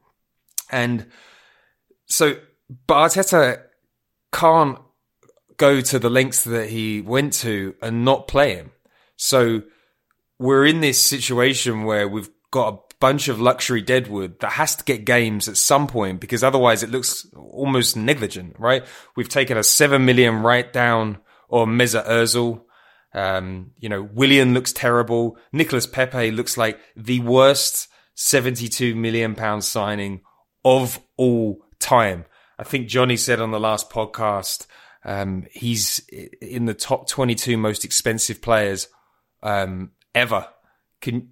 And 0.71 1.07
so, 2.07 2.37
but 2.87 3.11
Arteta 3.11 3.63
can't 4.33 4.79
go 5.61 5.83
to 5.83 5.99
the 5.99 6.09
lengths 6.09 6.45
that 6.45 6.71
he 6.71 7.03
went 7.03 7.35
to 7.35 7.75
and 7.83 8.03
not 8.03 8.27
play 8.27 8.55
him. 8.55 8.71
So 9.17 9.63
we're 10.39 10.65
in 10.65 10.81
this 10.81 11.01
situation 11.01 11.85
where 11.85 12.09
we've 12.09 12.31
got 12.51 12.73
a 12.73 12.79
bunch 12.99 13.29
of 13.29 13.39
luxury 13.39 13.83
deadwood 13.83 14.41
that 14.41 14.53
has 14.53 14.75
to 14.77 14.85
get 14.85 15.05
games 15.05 15.49
at 15.49 15.59
some 15.59 15.87
point 15.87 16.19
because 16.19 16.43
otherwise 16.43 16.83
it 16.83 16.91
looks 16.91 17.27
almost 17.37 17.95
negligent, 17.95 18.57
right? 18.59 18.87
We've 19.17 19.29
taken 19.29 19.59
a 19.59 19.63
seven 19.63 20.07
million 20.07 20.43
write 20.43 20.73
down 20.73 21.19
or 21.49 21.67
Mesut 21.67 22.07
Ozil. 22.09 22.63
Um, 23.13 23.73
you 23.79 23.91
know, 23.91 24.03
Willian 24.03 24.55
looks 24.55 24.73
terrible. 24.73 25.37
Nicolas 25.53 25.87
Pepe 25.87 26.31
looks 26.31 26.57
like 26.57 26.81
the 26.97 27.21
worst 27.21 27.89
72 28.15 28.95
million 28.95 29.35
pound 29.35 29.63
signing 29.63 30.23
of 30.65 31.01
all 31.19 31.63
time. 31.81 32.25
I 32.59 32.65
think 32.65 32.89
Johnny 32.89 33.19
said 33.19 33.41
on 33.41 33.51
the 33.51 33.61
last 33.61 33.91
podcast, 33.91 34.67
um, 35.05 35.47
he's 35.51 36.01
in 36.41 36.67
the 36.67 36.75
top 36.75 37.09
22 37.09 37.57
most 37.57 37.85
expensive 37.85 38.43
players, 38.43 38.89
um, 39.43 39.93
ever. 40.15 40.47
Can, 41.01 41.31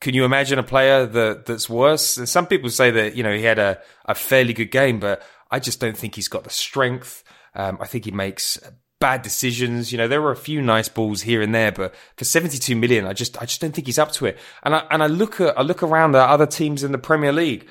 can 0.00 0.14
you 0.14 0.24
imagine 0.24 0.58
a 0.58 0.62
player 0.62 1.06
that 1.06 1.46
that's 1.46 1.68
worse? 1.68 2.18
Some 2.28 2.46
people 2.46 2.70
say 2.70 2.90
that 2.90 3.14
you 3.14 3.22
know 3.22 3.34
he 3.34 3.44
had 3.44 3.58
a, 3.58 3.80
a 4.06 4.14
fairly 4.14 4.52
good 4.52 4.70
game, 4.70 4.98
but 4.98 5.22
I 5.50 5.60
just 5.60 5.80
don't 5.80 5.96
think 5.96 6.14
he's 6.14 6.28
got 6.28 6.44
the 6.44 6.50
strength. 6.50 7.22
Um, 7.54 7.78
I 7.80 7.86
think 7.86 8.06
he 8.06 8.10
makes 8.10 8.58
bad 8.98 9.22
decisions. 9.22 9.92
You 9.92 9.98
know, 9.98 10.08
there 10.08 10.22
were 10.22 10.30
a 10.30 10.36
few 10.36 10.62
nice 10.62 10.88
balls 10.88 11.22
here 11.22 11.42
and 11.42 11.54
there, 11.54 11.72
but 11.72 11.94
for 12.16 12.24
72 12.24 12.74
million, 12.74 13.06
I 13.06 13.12
just 13.12 13.40
I 13.40 13.44
just 13.44 13.60
don't 13.60 13.74
think 13.74 13.86
he's 13.86 13.98
up 13.98 14.12
to 14.12 14.26
it. 14.26 14.38
And 14.62 14.74
I 14.74 14.86
and 14.90 15.02
I 15.02 15.06
look 15.06 15.40
at 15.40 15.58
I 15.58 15.62
look 15.62 15.82
around 15.82 16.16
at 16.16 16.28
other 16.28 16.46
teams 16.46 16.82
in 16.82 16.92
the 16.92 16.98
Premier 16.98 17.32
League, 17.32 17.68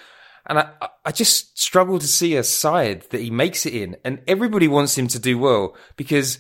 and 0.48 0.60
I 0.60 0.70
I 1.04 1.12
just 1.12 1.60
struggle 1.60 2.00
to 2.00 2.08
see 2.08 2.36
a 2.36 2.44
side 2.44 3.04
that 3.10 3.22
he 3.22 3.32
makes 3.32 3.66
it 3.66 3.74
in. 3.74 3.98
And 4.06 4.22
everybody 4.28 4.68
wants 4.68 4.98
him 4.98 5.08
to 5.10 5.20
do 5.20 5.38
well 5.38 5.76
because 5.98 6.40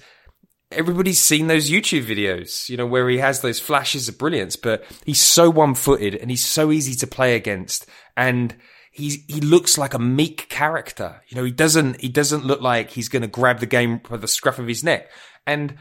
everybody's 0.71 1.19
seen 1.19 1.47
those 1.47 1.69
YouTube 1.69 2.05
videos, 2.05 2.69
you 2.69 2.77
know, 2.77 2.85
where 2.85 3.09
he 3.09 3.17
has 3.17 3.41
those 3.41 3.59
flashes 3.59 4.07
of 4.07 4.17
brilliance, 4.17 4.55
but 4.55 4.83
he's 5.05 5.21
so 5.21 5.49
one 5.49 5.75
footed 5.75 6.15
and 6.15 6.29
he's 6.29 6.45
so 6.45 6.71
easy 6.71 6.95
to 6.95 7.07
play 7.07 7.35
against. 7.35 7.87
And 8.15 8.55
he's, 8.91 9.23
he 9.25 9.41
looks 9.41 9.77
like 9.77 9.93
a 9.93 9.99
meek 9.99 10.47
character. 10.49 11.21
You 11.27 11.37
know, 11.37 11.43
he 11.43 11.51
doesn't, 11.51 12.01
he 12.01 12.09
doesn't 12.09 12.45
look 12.45 12.61
like 12.61 12.91
he's 12.91 13.09
going 13.09 13.23
to 13.23 13.27
grab 13.27 13.59
the 13.59 13.65
game 13.65 14.01
by 14.07 14.17
the 14.17 14.27
scruff 14.27 14.59
of 14.59 14.67
his 14.67 14.83
neck. 14.83 15.09
And 15.45 15.75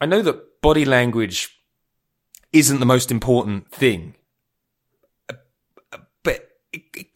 I 0.00 0.06
know 0.06 0.22
that 0.22 0.60
body 0.60 0.84
language 0.84 1.58
isn't 2.52 2.80
the 2.80 2.86
most 2.86 3.10
important 3.10 3.70
thing, 3.70 4.14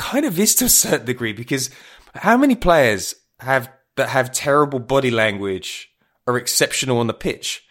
kind 0.00 0.25
of 0.25 0.40
is 0.40 0.54
to 0.57 0.64
a 0.64 0.69
certain 0.69 1.07
degree 1.07 1.33
because 1.33 1.71
how 2.14 2.37
many 2.37 2.57
players 2.57 3.14
have 3.40 3.71
that 3.97 4.09
have 4.09 4.33
terrible 4.33 4.78
body 4.78 5.11
language 5.11 5.90
are 6.26 6.38
exceptional 6.38 6.99
on 6.99 7.07
the 7.07 7.14
pitch. 7.14 7.62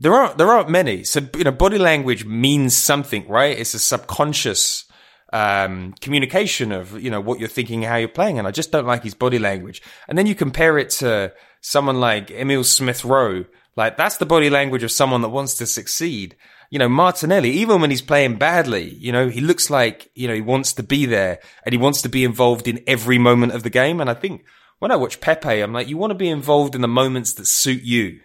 There 0.00 0.12
aren't 0.12 0.36
there 0.38 0.48
aren't 0.48 0.68
many. 0.68 1.04
So 1.04 1.20
you 1.36 1.44
know, 1.44 1.52
body 1.52 1.78
language 1.78 2.24
means 2.24 2.76
something, 2.76 3.26
right? 3.28 3.58
It's 3.58 3.74
a 3.74 3.78
subconscious 3.78 4.84
um, 5.32 5.94
communication 6.00 6.72
of 6.72 7.00
you 7.00 7.10
know 7.10 7.20
what 7.20 7.38
you're 7.38 7.48
thinking, 7.48 7.82
how 7.82 7.96
you're 7.96 8.08
playing, 8.08 8.38
and 8.38 8.46
I 8.46 8.50
just 8.50 8.72
don't 8.72 8.86
like 8.86 9.02
his 9.02 9.14
body 9.14 9.38
language. 9.38 9.80
And 10.08 10.18
then 10.18 10.26
you 10.26 10.34
compare 10.34 10.76
it 10.78 10.90
to 11.00 11.32
someone 11.60 12.00
like 12.00 12.30
Emil 12.30 12.64
Smith 12.64 13.04
Rowe, 13.04 13.44
like 13.76 13.96
that's 13.96 14.18
the 14.18 14.26
body 14.26 14.50
language 14.50 14.82
of 14.82 14.90
someone 14.90 15.22
that 15.22 15.30
wants 15.30 15.54
to 15.54 15.66
succeed. 15.66 16.36
You 16.72 16.78
know, 16.78 16.88
Martinelli, 16.88 17.50
even 17.50 17.82
when 17.82 17.90
he's 17.90 18.00
playing 18.00 18.36
badly, 18.36 18.88
you 18.94 19.12
know, 19.12 19.28
he 19.28 19.42
looks 19.42 19.68
like, 19.68 20.10
you 20.14 20.26
know, 20.26 20.34
he 20.34 20.40
wants 20.40 20.72
to 20.72 20.82
be 20.82 21.04
there 21.04 21.38
and 21.66 21.74
he 21.74 21.76
wants 21.76 22.00
to 22.00 22.08
be 22.08 22.24
involved 22.24 22.66
in 22.66 22.82
every 22.86 23.18
moment 23.18 23.52
of 23.52 23.62
the 23.62 23.68
game. 23.68 24.00
And 24.00 24.08
I 24.08 24.14
think 24.14 24.46
when 24.78 24.90
I 24.90 24.96
watch 24.96 25.20
Pepe, 25.20 25.60
I'm 25.60 25.74
like, 25.74 25.88
you 25.88 25.98
want 25.98 26.12
to 26.12 26.24
be 26.24 26.30
involved 26.30 26.74
in 26.74 26.80
the 26.80 26.88
moments 26.88 27.34
that 27.34 27.46
suit 27.46 27.82
you. 27.82 28.20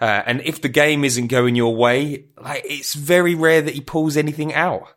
Uh, 0.00 0.22
and 0.24 0.40
if 0.46 0.62
the 0.62 0.70
game 0.70 1.04
isn't 1.04 1.26
going 1.26 1.56
your 1.56 1.76
way, 1.76 2.24
like 2.42 2.62
it's 2.64 2.94
very 2.94 3.34
rare 3.34 3.60
that 3.60 3.74
he 3.74 3.82
pulls 3.82 4.16
anything 4.16 4.54
out. 4.54 4.88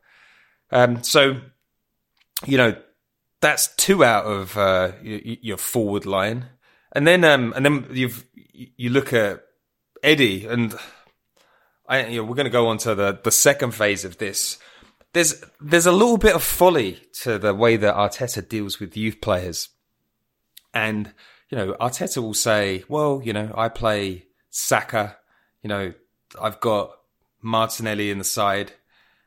Um, 0.71 1.03
so, 1.03 1.41
you 2.45 2.57
know, 2.57 2.73
that's 3.41 3.75
two 3.75 4.01
out 4.01 4.23
of 4.23 4.57
uh, 4.57 4.93
your 5.01 5.57
forward 5.57 6.05
line, 6.05 6.45
and 6.93 7.05
then 7.05 7.23
um, 7.23 7.53
and 7.55 7.65
then 7.65 7.87
you've 7.91 8.25
you 8.53 8.89
look 8.89 9.13
at 9.13 9.43
Eddie, 10.01 10.45
and 10.45 10.73
I, 11.87 12.07
you 12.07 12.17
know, 12.17 12.23
we're 12.27 12.35
going 12.35 12.45
to 12.45 12.51
go 12.51 12.67
on 12.67 12.77
to 12.79 12.95
the 12.95 13.19
the 13.23 13.31
second 13.31 13.71
phase 13.71 14.05
of 14.05 14.17
this. 14.17 14.57
There's 15.13 15.43
there's 15.61 15.85
a 15.85 15.91
little 15.91 16.17
bit 16.17 16.35
of 16.35 16.43
folly 16.43 16.99
to 17.21 17.37
the 17.37 17.53
way 17.53 17.77
that 17.77 17.95
Arteta 17.95 18.47
deals 18.47 18.79
with 18.79 18.97
youth 18.97 19.21
players. 19.21 19.69
And, 20.73 21.13
you 21.49 21.57
know, 21.57 21.73
Arteta 21.73 22.21
will 22.21 22.33
say, 22.33 22.83
well, 22.87 23.21
you 23.23 23.33
know, 23.33 23.51
I 23.55 23.69
play 23.69 24.27
Saka, 24.51 25.17
you 25.63 25.69
know, 25.69 25.93
I've 26.39 26.59
got 26.59 26.91
Martinelli 27.41 28.11
in 28.11 28.19
the 28.19 28.23
side. 28.23 28.73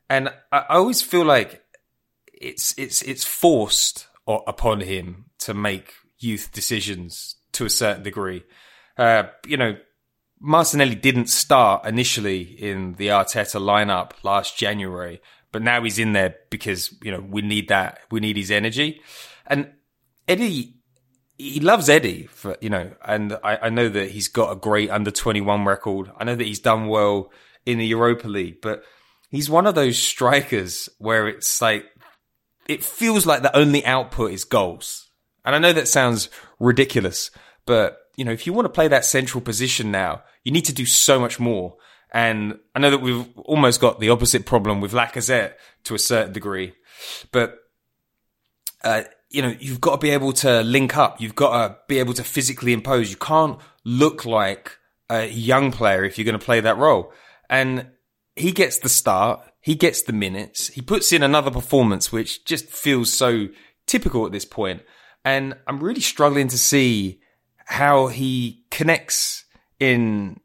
And 0.09 0.29
I, 0.52 0.59
I 0.59 0.75
always 0.76 1.02
feel 1.02 1.25
like 1.25 1.64
it's, 2.33 2.75
it's, 2.79 3.02
it's 3.02 3.25
forced 3.25 4.07
upon 4.26 4.81
him 4.81 5.25
to 5.38 5.55
make 5.55 5.93
youth 6.19 6.52
decisions 6.52 7.37
to 7.52 7.64
a 7.64 7.71
certain 7.71 8.05
degree. 8.05 8.45
Uh, 8.97 9.25
you 9.47 9.57
know, 9.57 9.76
Martinelli 10.40 10.94
didn't 10.94 11.28
start 11.28 11.85
initially 11.85 12.42
in 12.42 12.94
the 12.94 13.09
Arteta 13.09 13.61
lineup 13.61 14.12
last 14.23 14.59
January, 14.59 15.20
but 15.52 15.62
now 15.62 15.82
he's 15.82 15.99
in 15.99 16.12
there 16.12 16.37
because, 16.49 16.94
you 17.02 17.11
know, 17.11 17.20
we 17.20 17.42
need 17.42 17.68
that. 17.68 18.00
We 18.11 18.20
need 18.20 18.37
his 18.37 18.50
energy. 18.50 19.00
And 19.47 19.73
Eddie 20.26 20.80
he 21.40 21.59
loves 21.59 21.88
Eddie 21.88 22.26
for 22.26 22.56
you 22.61 22.68
know, 22.68 22.92
and 23.02 23.32
I, 23.42 23.56
I, 23.62 23.68
know 23.70 23.88
that 23.88 24.11
he's 24.11 24.28
got 24.28 24.52
a 24.52 24.56
great 24.56 24.90
under 24.90 25.11
twenty 25.11 25.40
one 25.40 25.64
record. 25.64 26.11
I 26.18 26.25
know 26.25 26.37
that 26.37 26.47
he's 26.47 26.61
done 26.61 26.87
well 26.87 27.32
in 27.64 27.78
the 27.78 27.87
Europa 27.87 28.28
League, 28.28 28.61
but 28.61 28.85
he's 29.30 29.49
one 29.49 29.66
of 29.66 29.75
those 29.75 29.97
strikers 29.97 30.90
where 30.99 31.28
it's 31.28 31.62
like 31.62 31.87
it 32.68 32.85
feels 32.85 33.25
like 33.25 33.40
the 33.42 33.56
only 33.56 33.85
output 33.87 34.32
is 34.32 34.44
goals. 34.44 35.09
And 35.42 35.54
I 35.54 35.59
know 35.59 35.73
that 35.73 35.88
sounds 35.88 36.28
ridiculous, 36.59 37.30
but 37.64 37.97
you 38.21 38.27
know, 38.27 38.33
if 38.33 38.47
you 38.47 38.53
want 38.53 38.67
to 38.67 38.71
play 38.71 38.87
that 38.87 39.07
central 39.07 39.41
position 39.41 39.91
now, 39.91 40.23
you 40.45 40.53
need 40.53 40.67
to 40.67 40.75
do 40.75 40.85
so 40.85 41.19
much 41.19 41.41
more. 41.41 41.77
And 42.12 42.59
I 42.75 42.79
know 42.79 42.91
that 42.91 43.00
we've 43.00 43.27
almost 43.39 43.81
got 43.81 43.99
the 43.99 44.11
opposite 44.11 44.45
problem 44.45 44.83
with 44.83 44.93
Lacazette 44.93 45.55
to 45.85 45.95
a 45.95 45.99
certain 45.99 46.35
degree, 46.35 46.75
but 47.33 47.57
uh, 48.85 49.05
you 49.31 49.41
know, 49.41 49.55
you've 49.59 49.81
got 49.81 49.93
to 49.93 50.07
be 50.07 50.11
able 50.11 50.35
to 50.35 50.61
link 50.61 50.99
up. 50.99 51.19
You've 51.19 51.35
got 51.35 51.67
to 51.67 51.77
be 51.89 51.99
able 51.99 52.12
to 52.12 52.23
physically 52.23 52.75
impose. 52.75 53.11
You 53.11 53.17
can't 53.17 53.59
look 53.85 54.27
like 54.27 54.77
a 55.09 55.27
young 55.27 55.73
player 55.73 56.05
if 56.05 56.19
you're 56.19 56.27
going 56.27 56.39
to 56.39 56.45
play 56.45 56.61
that 56.61 56.77
role. 56.77 57.15
And 57.49 57.87
he 58.37 58.53
gets 58.53 58.81
the 58.81 58.91
start. 58.91 59.41
He 59.62 59.77
gets 59.77 60.03
the 60.03 60.12
minutes. 60.12 60.69
He 60.69 60.83
puts 60.83 61.11
in 61.11 61.23
another 61.23 61.50
performance, 61.50 62.12
which 62.12 62.45
just 62.45 62.67
feels 62.67 63.11
so 63.11 63.49
typical 63.87 64.27
at 64.27 64.33
this 64.33 64.45
point. 64.45 64.83
And 65.25 65.55
I'm 65.67 65.83
really 65.83 66.03
struggling 66.03 66.49
to 66.49 66.59
see 66.59 67.20
how 67.71 68.09
he 68.09 68.65
connects 68.71 69.45
in, 69.79 70.41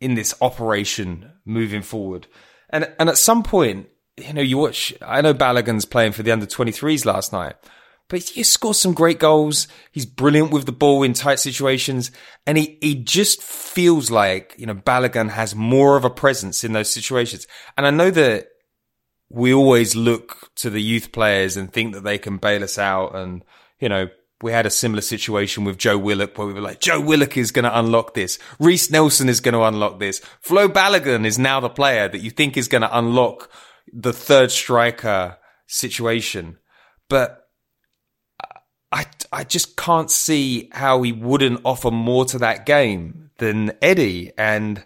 in 0.00 0.14
this 0.14 0.34
operation 0.40 1.32
moving 1.44 1.82
forward. 1.82 2.26
And, 2.70 2.90
and 2.98 3.08
at 3.08 3.18
some 3.18 3.42
point, 3.42 3.88
you 4.16 4.32
know, 4.32 4.42
you 4.42 4.58
watch, 4.58 4.94
I 5.02 5.20
know 5.20 5.34
Balogun's 5.34 5.84
playing 5.84 6.12
for 6.12 6.22
the 6.22 6.32
under 6.32 6.46
23s 6.46 7.04
last 7.04 7.32
night 7.32 7.56
but 8.08 8.22
he 8.22 8.42
scores 8.42 8.78
some 8.78 8.94
great 8.94 9.18
goals. 9.18 9.66
He's 9.90 10.06
brilliant 10.06 10.52
with 10.52 10.64
the 10.64 10.72
ball 10.72 11.02
in 11.02 11.12
tight 11.12 11.40
situations. 11.40 12.12
And 12.46 12.56
he, 12.56 12.78
he 12.80 12.94
just 12.94 13.42
feels 13.42 14.10
like, 14.10 14.54
you 14.56 14.66
know, 14.66 14.74
Balogun 14.74 15.30
has 15.30 15.56
more 15.56 15.96
of 15.96 16.04
a 16.04 16.10
presence 16.10 16.62
in 16.62 16.72
those 16.72 16.90
situations. 16.90 17.46
And 17.76 17.86
I 17.86 17.90
know 17.90 18.10
that 18.10 18.48
we 19.28 19.52
always 19.52 19.96
look 19.96 20.54
to 20.56 20.70
the 20.70 20.80
youth 20.80 21.10
players 21.10 21.56
and 21.56 21.72
think 21.72 21.94
that 21.94 22.04
they 22.04 22.18
can 22.18 22.36
bail 22.36 22.62
us 22.62 22.78
out. 22.78 23.16
And, 23.16 23.44
you 23.80 23.88
know, 23.88 24.08
we 24.42 24.52
had 24.52 24.66
a 24.66 24.70
similar 24.70 25.00
situation 25.00 25.64
with 25.64 25.78
Joe 25.78 25.96
Willock 25.96 26.36
where 26.36 26.46
we 26.46 26.52
were 26.52 26.60
like, 26.60 26.80
Joe 26.80 27.00
Willock 27.00 27.36
is 27.36 27.50
going 27.50 27.64
to 27.64 27.78
unlock 27.78 28.14
this. 28.14 28.38
Reiss 28.58 28.90
Nelson 28.90 29.28
is 29.28 29.40
going 29.40 29.54
to 29.54 29.62
unlock 29.62 29.98
this. 29.98 30.20
Flo 30.40 30.68
Balogun 30.68 31.24
is 31.24 31.38
now 31.38 31.60
the 31.60 31.70
player 31.70 32.08
that 32.08 32.20
you 32.20 32.30
think 32.30 32.56
is 32.56 32.68
going 32.68 32.82
to 32.82 32.98
unlock 32.98 33.50
the 33.92 34.12
third 34.12 34.50
striker 34.50 35.38
situation. 35.66 36.58
But 37.08 37.48
I, 38.92 39.06
I 39.32 39.44
just 39.44 39.76
can't 39.76 40.10
see 40.10 40.68
how 40.72 41.00
he 41.02 41.12
wouldn't 41.12 41.62
offer 41.64 41.90
more 41.90 42.26
to 42.26 42.38
that 42.38 42.66
game 42.66 43.30
than 43.38 43.72
Eddie. 43.80 44.32
And 44.36 44.84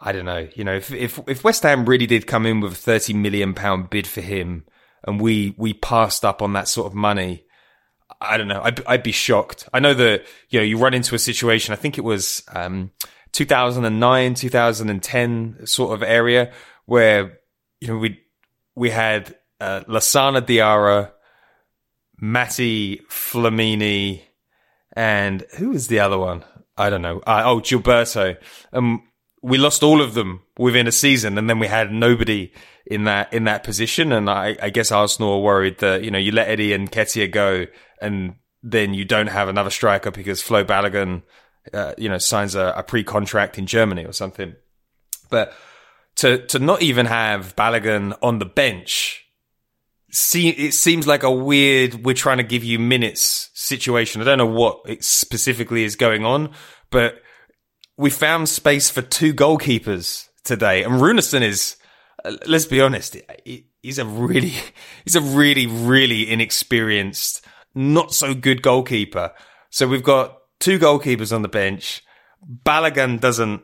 I 0.00 0.10
don't 0.10 0.26
know, 0.26 0.48
you 0.54 0.64
know, 0.64 0.74
if, 0.74 0.90
if, 0.92 1.20
if 1.28 1.44
West 1.44 1.62
Ham 1.62 1.86
really 1.86 2.06
did 2.06 2.26
come 2.26 2.46
in 2.46 2.60
with 2.60 2.72
a 2.72 2.76
30 2.76 3.12
million 3.12 3.54
pound 3.54 3.90
bid 3.90 4.08
for 4.08 4.22
him 4.22 4.64
and 5.04 5.20
we, 5.20 5.54
we 5.56 5.72
passed 5.72 6.24
up 6.24 6.42
on 6.42 6.52
that 6.54 6.66
sort 6.66 6.88
of 6.88 6.94
money, 6.94 7.44
I 8.20 8.36
don't 8.36 8.48
know. 8.48 8.60
I'd, 8.62 8.84
I'd 8.86 9.02
be 9.02 9.12
shocked. 9.12 9.68
I 9.72 9.78
know 9.80 9.94
that, 9.94 10.24
you 10.48 10.58
know, 10.58 10.64
you 10.64 10.78
run 10.78 10.94
into 10.94 11.14
a 11.14 11.18
situation, 11.18 11.72
I 11.72 11.76
think 11.76 11.98
it 11.98 12.04
was, 12.04 12.42
um, 12.54 12.90
2009, 13.32 14.34
2010 14.34 15.66
sort 15.66 15.94
of 15.94 16.02
area 16.02 16.52
where, 16.86 17.38
you 17.80 17.88
know, 17.88 17.98
we, 17.98 18.20
we 18.74 18.90
had, 18.90 19.36
uh, 19.60 19.80
Lassana 19.88 20.40
Diarra, 20.40 21.12
Matty 22.20 23.02
Flamini, 23.08 24.22
and 24.94 25.44
who 25.58 25.70
was 25.70 25.86
the 25.86 26.00
other 26.00 26.18
one? 26.18 26.44
I 26.76 26.90
don't 26.90 27.02
know. 27.02 27.20
Uh, 27.20 27.42
oh, 27.44 27.60
Gilberto. 27.60 28.36
Um, 28.72 29.07
we 29.42 29.58
lost 29.58 29.82
all 29.82 30.00
of 30.00 30.14
them 30.14 30.42
within 30.58 30.86
a 30.86 30.92
season, 30.92 31.38
and 31.38 31.48
then 31.48 31.58
we 31.58 31.66
had 31.66 31.92
nobody 31.92 32.52
in 32.86 33.04
that 33.04 33.32
in 33.32 33.44
that 33.44 33.64
position. 33.64 34.12
And 34.12 34.28
I, 34.28 34.56
I 34.60 34.70
guess 34.70 34.90
Arsenal 34.90 35.34
are 35.34 35.40
worried 35.40 35.78
that 35.78 36.04
you 36.04 36.10
know 36.10 36.18
you 36.18 36.32
let 36.32 36.48
Eddie 36.48 36.72
and 36.72 36.90
Nketiah 36.90 37.30
go, 37.30 37.66
and 38.00 38.34
then 38.62 38.94
you 38.94 39.04
don't 39.04 39.28
have 39.28 39.48
another 39.48 39.70
striker 39.70 40.10
because 40.10 40.42
Flo 40.42 40.64
Balogun, 40.64 41.22
uh, 41.72 41.94
you 41.96 42.08
know, 42.08 42.18
signs 42.18 42.54
a, 42.54 42.74
a 42.76 42.82
pre-contract 42.82 43.58
in 43.58 43.66
Germany 43.66 44.04
or 44.04 44.12
something. 44.12 44.54
But 45.30 45.52
to 46.16 46.46
to 46.46 46.58
not 46.58 46.82
even 46.82 47.06
have 47.06 47.54
Balogun 47.54 48.16
on 48.22 48.38
the 48.40 48.46
bench, 48.46 49.24
see, 50.10 50.48
it 50.48 50.74
seems 50.74 51.06
like 51.06 51.22
a 51.22 51.30
weird. 51.30 52.04
We're 52.04 52.14
trying 52.14 52.38
to 52.38 52.44
give 52.44 52.64
you 52.64 52.78
minutes 52.78 53.50
situation. 53.54 54.20
I 54.20 54.24
don't 54.24 54.38
know 54.38 54.46
what 54.46 54.80
it 54.86 55.04
specifically 55.04 55.84
is 55.84 55.94
going 55.94 56.24
on, 56.24 56.54
but 56.90 57.22
we 57.98 58.08
found 58.10 58.48
space 58.48 58.88
for 58.88 59.02
two 59.02 59.34
goalkeepers 59.34 60.28
today, 60.44 60.82
and 60.84 60.94
Runarsson 60.94 61.42
is. 61.42 61.76
uh, 62.24 62.36
Let's 62.46 62.64
be 62.66 62.80
honest. 62.80 63.16
He's 63.82 63.98
a 63.98 64.04
really, 64.06 64.54
he's 65.04 65.16
a 65.16 65.20
really, 65.20 65.66
really 65.66 66.30
inexperienced, 66.30 67.44
not 67.74 68.14
so 68.14 68.32
good 68.34 68.62
goalkeeper. 68.62 69.32
So 69.70 69.86
we've 69.86 70.02
got 70.02 70.38
two 70.60 70.78
goalkeepers 70.78 71.34
on 71.34 71.42
the 71.42 71.48
bench. 71.48 72.02
Balogun 72.64 73.20
doesn't 73.20 73.62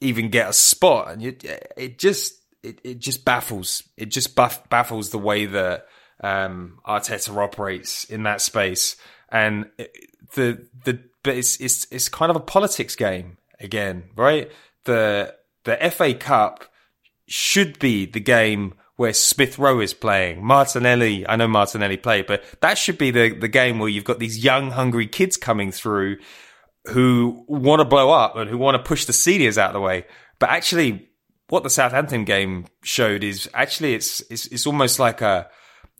even 0.00 0.30
get 0.30 0.48
a 0.48 0.52
spot, 0.52 1.10
and 1.12 1.22
it 1.22 1.98
just 1.98 2.34
it, 2.62 2.80
it 2.82 2.98
just 2.98 3.24
baffles 3.24 3.82
it 3.96 4.06
just 4.06 4.34
baff, 4.34 4.68
baffles 4.68 5.10
the 5.10 5.18
way 5.18 5.46
that 5.46 5.86
um, 6.22 6.78
Arteta 6.86 7.36
operates 7.36 8.04
in 8.04 8.22
that 8.24 8.40
space, 8.40 8.96
and 9.28 9.66
it- 9.78 9.94
the 10.34 10.66
the 10.84 11.00
but 11.22 11.36
it's 11.36 11.60
it's 11.60 11.86
it's 11.90 12.08
kind 12.08 12.30
of 12.30 12.36
a 12.36 12.40
politics 12.40 12.96
game 12.96 13.38
again, 13.60 14.10
right? 14.16 14.50
The 14.84 15.34
the 15.64 15.76
FA 15.90 16.14
Cup 16.14 16.64
should 17.26 17.78
be 17.78 18.06
the 18.06 18.20
game 18.20 18.74
where 18.96 19.12
Smith 19.12 19.58
Rowe 19.58 19.80
is 19.80 19.94
playing. 19.94 20.44
Martinelli, 20.44 21.26
I 21.28 21.36
know 21.36 21.46
Martinelli 21.46 21.96
played, 21.96 22.26
but 22.26 22.42
that 22.62 22.78
should 22.78 22.98
be 22.98 23.12
the, 23.12 23.30
the 23.32 23.46
game 23.46 23.78
where 23.78 23.88
you've 23.88 24.04
got 24.04 24.18
these 24.18 24.42
young, 24.42 24.72
hungry 24.72 25.06
kids 25.06 25.36
coming 25.36 25.70
through 25.70 26.16
who 26.88 27.44
want 27.46 27.78
to 27.78 27.84
blow 27.84 28.10
up 28.10 28.34
and 28.34 28.50
who 28.50 28.58
want 28.58 28.76
to 28.76 28.82
push 28.82 29.04
the 29.04 29.12
seniors 29.12 29.56
out 29.56 29.68
of 29.68 29.74
the 29.74 29.80
way. 29.80 30.04
But 30.40 30.50
actually, 30.50 31.10
what 31.48 31.62
the 31.62 31.70
Southampton 31.70 32.24
game 32.24 32.66
showed 32.82 33.22
is 33.22 33.48
actually 33.54 33.94
it's 33.94 34.20
it's, 34.30 34.46
it's 34.46 34.66
almost 34.66 34.98
like 34.98 35.20
a, 35.20 35.48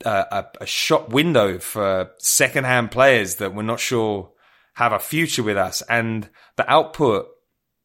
a 0.03 0.45
a 0.59 0.65
shop 0.65 1.09
window 1.09 1.57
for 1.59 2.11
second-hand 2.17 2.91
players 2.91 3.35
that 3.35 3.53
we're 3.53 3.63
not 3.63 3.79
sure 3.79 4.31
have 4.79 4.93
a 4.93 4.99
future 4.99 5.43
with 5.43 5.57
us, 5.57 5.81
and 5.89 6.29
the 6.55 6.71
output 6.71 7.27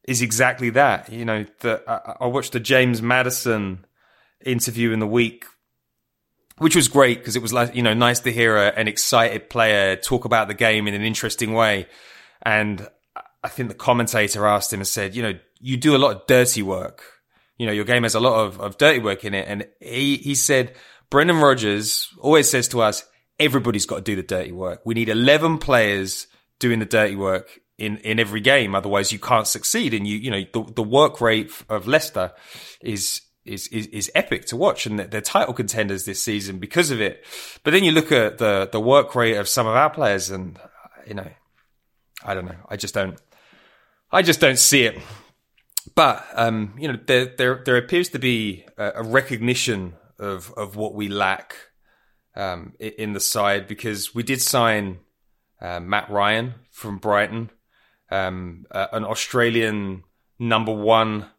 is 0.06 0.22
exactly 0.22 0.70
that. 0.70 1.10
You 1.10 1.24
know, 1.24 1.44
the, 1.58 1.82
I, 1.88 2.24
I 2.24 2.26
watched 2.28 2.52
the 2.52 2.60
James 2.60 3.02
Maddison 3.02 3.84
interview 4.46 4.92
in 4.92 5.00
the 5.00 5.06
week, 5.06 5.44
which 6.58 6.76
was 6.76 6.86
great 6.86 7.18
because 7.18 7.34
it 7.34 7.42
was 7.42 7.52
like 7.52 7.74
you 7.74 7.82
know 7.82 7.94
nice 7.94 8.20
to 8.20 8.30
hear 8.30 8.56
a, 8.56 8.68
an 8.68 8.86
excited 8.86 9.50
player 9.50 9.96
talk 9.96 10.24
about 10.24 10.46
the 10.46 10.54
game 10.54 10.86
in 10.86 10.94
an 10.94 11.02
interesting 11.02 11.52
way. 11.52 11.88
And 12.42 12.86
I 13.42 13.48
think 13.48 13.70
the 13.70 13.74
commentator 13.74 14.46
asked 14.46 14.72
him 14.72 14.78
and 14.78 14.86
said, 14.86 15.16
you 15.16 15.22
know, 15.24 15.34
you 15.58 15.76
do 15.76 15.96
a 15.96 15.98
lot 15.98 16.14
of 16.14 16.26
dirty 16.28 16.62
work. 16.62 17.02
You 17.58 17.66
know, 17.66 17.72
your 17.72 17.84
game 17.84 18.04
has 18.04 18.14
a 18.14 18.20
lot 18.20 18.46
of, 18.46 18.60
of 18.60 18.78
dirty 18.78 19.00
work 19.00 19.24
in 19.24 19.34
it. 19.34 19.48
And 19.48 19.66
he, 19.80 20.16
he 20.18 20.36
said, 20.36 20.74
Brendan 21.10 21.38
Rodgers 21.38 22.08
always 22.20 22.48
says 22.48 22.68
to 22.68 22.82
us, 22.82 23.04
everybody's 23.40 23.86
got 23.86 23.96
to 23.96 24.02
do 24.02 24.14
the 24.14 24.22
dirty 24.22 24.52
work. 24.52 24.82
We 24.84 24.94
need 24.94 25.08
11 25.08 25.58
players 25.58 26.28
doing 26.58 26.78
the 26.78 26.86
dirty 26.86 27.16
work 27.16 27.60
in, 27.78 27.98
in 27.98 28.18
every 28.18 28.40
game. 28.40 28.74
Otherwise 28.74 29.12
you 29.12 29.18
can't 29.18 29.46
succeed. 29.46 29.94
And 29.94 30.06
you, 30.06 30.16
you 30.16 30.30
know, 30.30 30.44
the, 30.52 30.72
the 30.74 30.82
work 30.82 31.20
rate 31.20 31.50
of 31.68 31.86
Leicester 31.86 32.32
is, 32.80 33.20
is, 33.44 33.66
is, 33.68 33.86
is 33.88 34.10
epic 34.14 34.46
to 34.46 34.56
watch 34.56 34.86
and 34.86 34.98
they're 34.98 35.20
title 35.20 35.54
contenders 35.54 36.04
this 36.04 36.22
season 36.22 36.58
because 36.58 36.90
of 36.90 37.00
it. 37.00 37.24
But 37.62 37.72
then 37.72 37.84
you 37.84 37.92
look 37.92 38.12
at 38.12 38.38
the, 38.38 38.68
the 38.70 38.80
work 38.80 39.14
rate 39.14 39.36
of 39.36 39.48
some 39.48 39.66
of 39.66 39.74
our 39.74 39.90
players 39.90 40.30
and, 40.30 40.58
you 41.06 41.14
know, 41.14 41.28
I 42.24 42.34
don't 42.34 42.46
know. 42.46 42.56
I 42.68 42.76
just 42.76 42.94
don't. 42.94 43.20
I 44.10 44.22
just 44.22 44.40
don't 44.40 44.58
see 44.58 44.84
it. 44.84 44.98
But 45.94 46.24
um, 46.34 46.74
you 46.78 46.88
know, 46.88 46.98
there 47.06 47.26
there 47.36 47.62
there 47.64 47.76
appears 47.76 48.08
to 48.10 48.18
be 48.18 48.64
a, 48.78 49.02
recognition 49.02 49.94
of 50.18 50.52
of 50.56 50.76
what 50.76 50.94
we 50.94 51.08
lack 51.08 51.56
um, 52.34 52.72
in 52.78 53.12
the 53.12 53.20
side 53.20 53.68
because 53.68 54.14
we 54.14 54.22
did 54.22 54.40
sign 54.40 55.00
uh, 55.64 55.80
Mat 55.80 56.10
Ryan 56.10 56.54
from 56.70 56.98
Brighton, 56.98 57.50
um, 58.10 58.66
uh, 58.70 58.88
an 58.92 59.04
Australian 59.04 60.04
number 60.38 60.72
one 60.72 61.30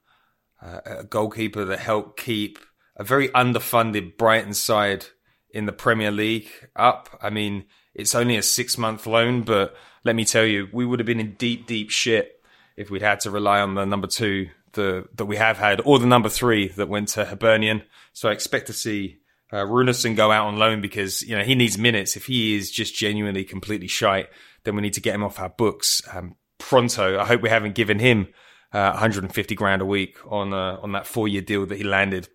uh, 0.62 1.04
goalkeeper 1.04 1.64
that 1.66 1.80
helped 1.80 2.20
keep 2.20 2.58
a 2.96 3.04
very 3.04 3.30
underfunded 3.30 4.18
Brighton 4.18 4.54
side 4.54 5.06
in 5.52 5.68
the 5.68 5.72
Premier 5.72 6.12
League 6.12 6.50
up. 6.76 7.20
I 7.22 7.30
mean, 7.30 7.66
it's 7.94 8.16
only 8.16 8.36
a 8.36 8.42
six 8.42 8.80
month 8.80 9.06
loan, 9.06 9.44
but 9.44 9.76
let 10.04 10.16
me 10.16 10.26
tell 10.26 10.46
you, 10.46 10.70
we 10.74 10.86
would 10.86 11.00
have 11.00 11.06
been 11.06 11.20
in 11.20 11.36
deep, 11.36 11.68
deep 11.68 11.92
shit 11.92 12.44
if 12.76 12.90
we'd 12.90 13.04
had 13.04 13.20
to 13.22 13.32
rely 13.32 13.62
on 13.62 13.76
the 13.76 13.86
number 13.86 14.08
two 14.08 14.50
the, 14.74 15.08
that 15.16 15.26
we 15.26 15.38
have 15.38 15.60
had, 15.60 15.82
or 15.86 16.00
the 16.00 16.08
number 16.08 16.30
three 16.30 16.70
that 16.70 16.90
went 16.90 17.10
to 17.10 17.26
Hibernian. 17.26 17.84
So 18.14 18.30
I 18.30 18.32
expect 18.32 18.68
to 18.68 18.74
see 18.74 19.20
uh, 19.52 19.64
Runarsson 19.64 20.16
go 20.16 20.32
out 20.32 20.48
on 20.48 20.58
loan 20.58 20.82
because 20.82 21.22
you 21.22 21.38
know 21.38 21.44
he 21.44 21.56
needs 21.56 21.78
minutes. 21.78 22.16
If 22.16 22.26
he 22.26 22.56
is 22.56 22.72
just 22.72 22.96
genuinely 22.96 23.44
completely 23.44 23.88
shite, 23.88 24.28
then 24.64 24.76
we 24.76 24.82
need 24.82 24.94
to 24.94 25.02
get 25.02 25.16
him 25.16 25.24
off 25.24 25.40
our 25.40 25.50
books 25.50 26.02
um, 26.14 26.36
pronto. 26.58 27.20
I 27.20 27.26
hope 27.26 27.42
we 27.42 27.50
haven't 27.50 27.76
given 27.76 28.00
him 28.00 28.28
uh, 28.74 28.92
150 28.92 29.56
grand 29.56 29.82
a 29.82 29.86
week 29.86 30.18
on 30.28 30.54
uh, 30.54 30.80
on 30.82 30.94
that 30.94 31.08
four 31.08 31.28
year 31.28 31.42
deal 31.42 31.66
that 31.66 31.78
he 31.78 31.84
landed. 31.84 32.28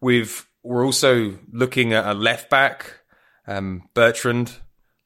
We've 0.00 0.46
we're 0.62 0.84
also 0.84 1.38
looking 1.50 1.92
at 1.92 2.06
a 2.06 2.14
left 2.14 2.50
back. 2.50 3.00
Um, 3.46 3.88
Bertrand 3.94 4.56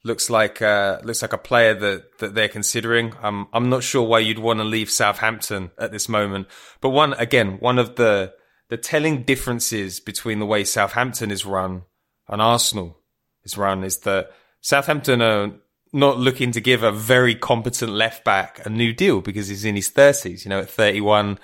looks 0.03 0.29
like 0.29 0.61
uh, 0.61 0.99
looks 1.03 1.21
like 1.21 1.33
a 1.33 1.37
player 1.37 1.73
that 1.73 2.17
that 2.19 2.35
they're 2.35 2.49
considering. 2.49 3.13
Um, 3.21 3.47
I'm 3.53 3.69
not 3.69 3.83
sure 3.83 4.03
why 4.03 4.19
you'd 4.19 4.39
want 4.39 4.59
to 4.59 4.65
leave 4.65 4.91
Southampton 4.91 5.71
at 5.77 5.91
this 5.91 6.09
moment, 6.09 6.47
but 6.81 6.89
one 6.89 7.13
again, 7.13 7.57
one 7.59 7.79
of 7.79 7.95
the 7.95 8.33
the 8.69 8.77
telling 8.77 9.23
differences 9.23 9.99
between 9.99 10.39
the 10.39 10.45
way 10.45 10.63
Southampton 10.63 11.31
is 11.31 11.45
run 11.45 11.83
and 12.27 12.41
Arsenal 12.41 12.97
is 13.43 13.57
run 13.57 13.83
is 13.83 13.99
that 13.99 14.31
Southampton 14.61 15.21
are 15.21 15.51
not 15.91 16.17
looking 16.17 16.51
to 16.51 16.61
give 16.61 16.81
a 16.81 16.91
very 16.91 17.35
competent 17.35 17.91
left 17.91 18.23
back 18.23 18.65
a 18.65 18.69
new 18.69 18.93
deal 18.93 19.21
because 19.21 19.47
he's 19.47 19.65
in 19.65 19.75
his 19.75 19.89
thirties. 19.89 20.43
You 20.43 20.49
know, 20.49 20.59
at 20.59 20.69
31, 20.69 21.39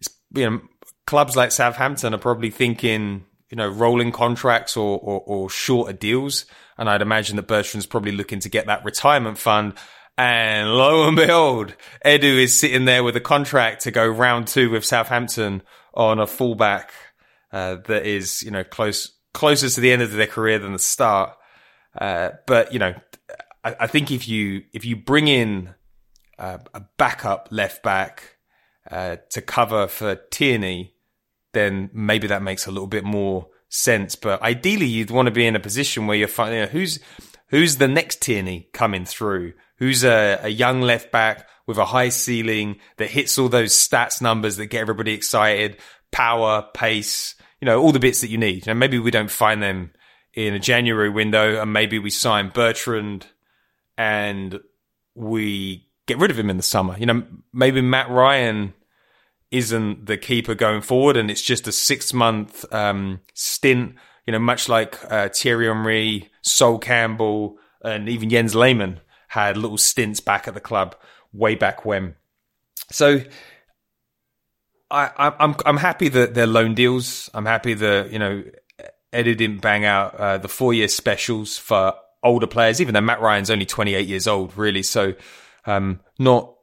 it's, 0.00 0.08
you 0.34 0.48
know, 0.48 0.60
clubs 1.06 1.36
like 1.36 1.50
Southampton 1.50 2.14
are 2.14 2.18
probably 2.18 2.50
thinking, 2.50 3.24
you 3.50 3.56
know, 3.56 3.68
rolling 3.68 4.12
contracts 4.12 4.76
or, 4.76 4.98
or, 4.98 5.20
or 5.26 5.50
shorter 5.50 5.92
deals. 5.92 6.46
And 6.76 6.88
I'd 6.88 7.02
imagine 7.02 7.36
that 7.36 7.48
Bertrand's 7.48 7.86
probably 7.86 8.12
looking 8.12 8.38
to 8.40 8.48
get 8.48 8.66
that 8.66 8.84
retirement 8.84 9.38
fund. 9.38 9.74
And 10.16 10.74
lo 10.74 11.06
and 11.08 11.16
behold, 11.16 11.74
Edu 12.04 12.42
is 12.42 12.58
sitting 12.58 12.84
there 12.84 13.02
with 13.02 13.16
a 13.16 13.20
contract 13.20 13.82
to 13.82 13.90
go 13.90 14.06
round 14.06 14.46
two 14.46 14.70
with 14.70 14.84
Southampton 14.84 15.62
on 15.98 16.20
a 16.20 16.26
fullback 16.26 16.92
uh, 17.52 17.76
that 17.86 18.06
is, 18.06 18.42
you 18.42 18.50
know, 18.50 18.64
close 18.64 19.12
closer 19.34 19.68
to 19.68 19.80
the 19.80 19.92
end 19.92 20.00
of 20.00 20.12
their 20.12 20.26
career 20.26 20.58
than 20.58 20.72
the 20.72 20.78
start. 20.78 21.36
Uh, 22.00 22.30
but 22.46 22.72
you 22.72 22.78
know, 22.78 22.94
I, 23.64 23.76
I 23.80 23.86
think 23.86 24.10
if 24.10 24.28
you 24.28 24.62
if 24.72 24.84
you 24.84 24.96
bring 24.96 25.28
in 25.28 25.74
uh, 26.38 26.58
a 26.72 26.82
backup 26.96 27.48
left 27.50 27.82
back 27.82 28.36
uh, 28.90 29.16
to 29.30 29.42
cover 29.42 29.88
for 29.88 30.14
Tierney, 30.30 30.94
then 31.52 31.90
maybe 31.92 32.28
that 32.28 32.42
makes 32.42 32.66
a 32.66 32.70
little 32.70 32.86
bit 32.86 33.04
more 33.04 33.48
sense. 33.68 34.14
But 34.14 34.40
ideally, 34.42 34.86
you'd 34.86 35.10
want 35.10 35.26
to 35.26 35.32
be 35.32 35.46
in 35.46 35.56
a 35.56 35.60
position 35.60 36.06
where 36.06 36.16
you're 36.16 36.28
finding 36.28 36.60
you 36.60 36.66
know, 36.66 36.70
who's 36.70 37.00
who's 37.48 37.76
the 37.76 37.88
next 37.88 38.22
Tierney 38.22 38.68
coming 38.72 39.04
through, 39.04 39.54
who's 39.78 40.04
a, 40.04 40.40
a 40.42 40.48
young 40.48 40.80
left 40.80 41.10
back 41.10 41.48
with 41.66 41.78
a 41.78 41.84
high 41.84 42.08
ceiling 42.08 42.78
that 42.96 43.10
hits 43.10 43.38
all 43.38 43.48
those 43.48 43.72
stats 43.72 44.20
numbers 44.20 44.56
that 44.56 44.66
get 44.66 44.80
everybody 44.80 45.12
excited, 45.12 45.76
power, 46.10 46.66
pace, 46.74 47.34
you 47.60 47.66
know, 47.66 47.80
all 47.80 47.92
the 47.92 48.00
bits 48.00 48.20
that 48.20 48.30
you 48.30 48.38
need. 48.38 48.66
And 48.66 48.78
maybe 48.78 48.98
we 48.98 49.10
don't 49.10 49.30
find 49.30 49.62
them 49.62 49.92
in 50.34 50.54
a 50.54 50.58
January 50.58 51.10
window, 51.10 51.60
and 51.60 51.72
maybe 51.72 51.98
we 51.98 52.10
sign 52.10 52.50
Bertrand 52.50 53.26
and 53.96 54.60
we 55.14 55.88
get 56.06 56.18
rid 56.18 56.30
of 56.30 56.38
him 56.38 56.48
in 56.48 56.56
the 56.56 56.62
summer. 56.62 56.96
You 56.98 57.06
know, 57.06 57.22
maybe 57.52 57.80
Mat 57.80 58.08
Ryan 58.08 58.74
isn't 59.50 60.06
the 60.06 60.16
keeper 60.16 60.54
going 60.54 60.80
forward, 60.80 61.16
and 61.16 61.30
it's 61.30 61.42
just 61.42 61.66
a 61.68 61.72
six 61.72 62.12
month 62.12 62.64
um, 62.72 63.20
stint. 63.34 63.96
You 64.26 64.32
know, 64.32 64.38
much 64.38 64.68
like 64.68 64.98
uh, 65.10 65.28
Thierry 65.30 65.66
Henry, 65.66 66.30
Sol 66.42 66.78
Campbell, 66.78 67.56
and 67.82 68.08
even 68.08 68.30
Jens 68.30 68.54
Lehmann 68.54 69.00
had 69.28 69.56
little 69.56 69.78
stints 69.78 70.20
back 70.20 70.48
at 70.48 70.54
the 70.54 70.60
club 70.60 70.94
way 71.32 71.54
back 71.54 71.84
when. 71.84 72.14
So. 72.90 73.20
I, 74.90 75.10
I- 75.18 75.44
I'm 75.44 75.54
I'm 75.66 75.76
happy 75.76 76.08
that 76.08 76.32
they're 76.34 76.46
loan 76.46 76.74
deals. 76.74 77.28
I'm 77.34 77.44
happy 77.44 77.74
that 77.74 78.10
you 78.10 78.18
know 78.18 78.42
Eddie 79.12 79.34
didn't 79.34 79.60
bang 79.60 79.84
out 79.84 80.14
uh, 80.14 80.38
the 80.38 80.48
four 80.48 80.72
year 80.72 80.88
specials 80.88 81.58
for 81.58 81.92
older 82.22 82.46
players, 82.46 82.80
even 82.80 82.94
though 82.94 83.00
Mat 83.02 83.20
Ryan's 83.20 83.50
only 83.50 83.66
28 83.66 84.06
years 84.08 84.26
old, 84.26 84.56
really. 84.56 84.82
So, 84.82 85.14
um, 85.66 86.00
not 86.18 86.54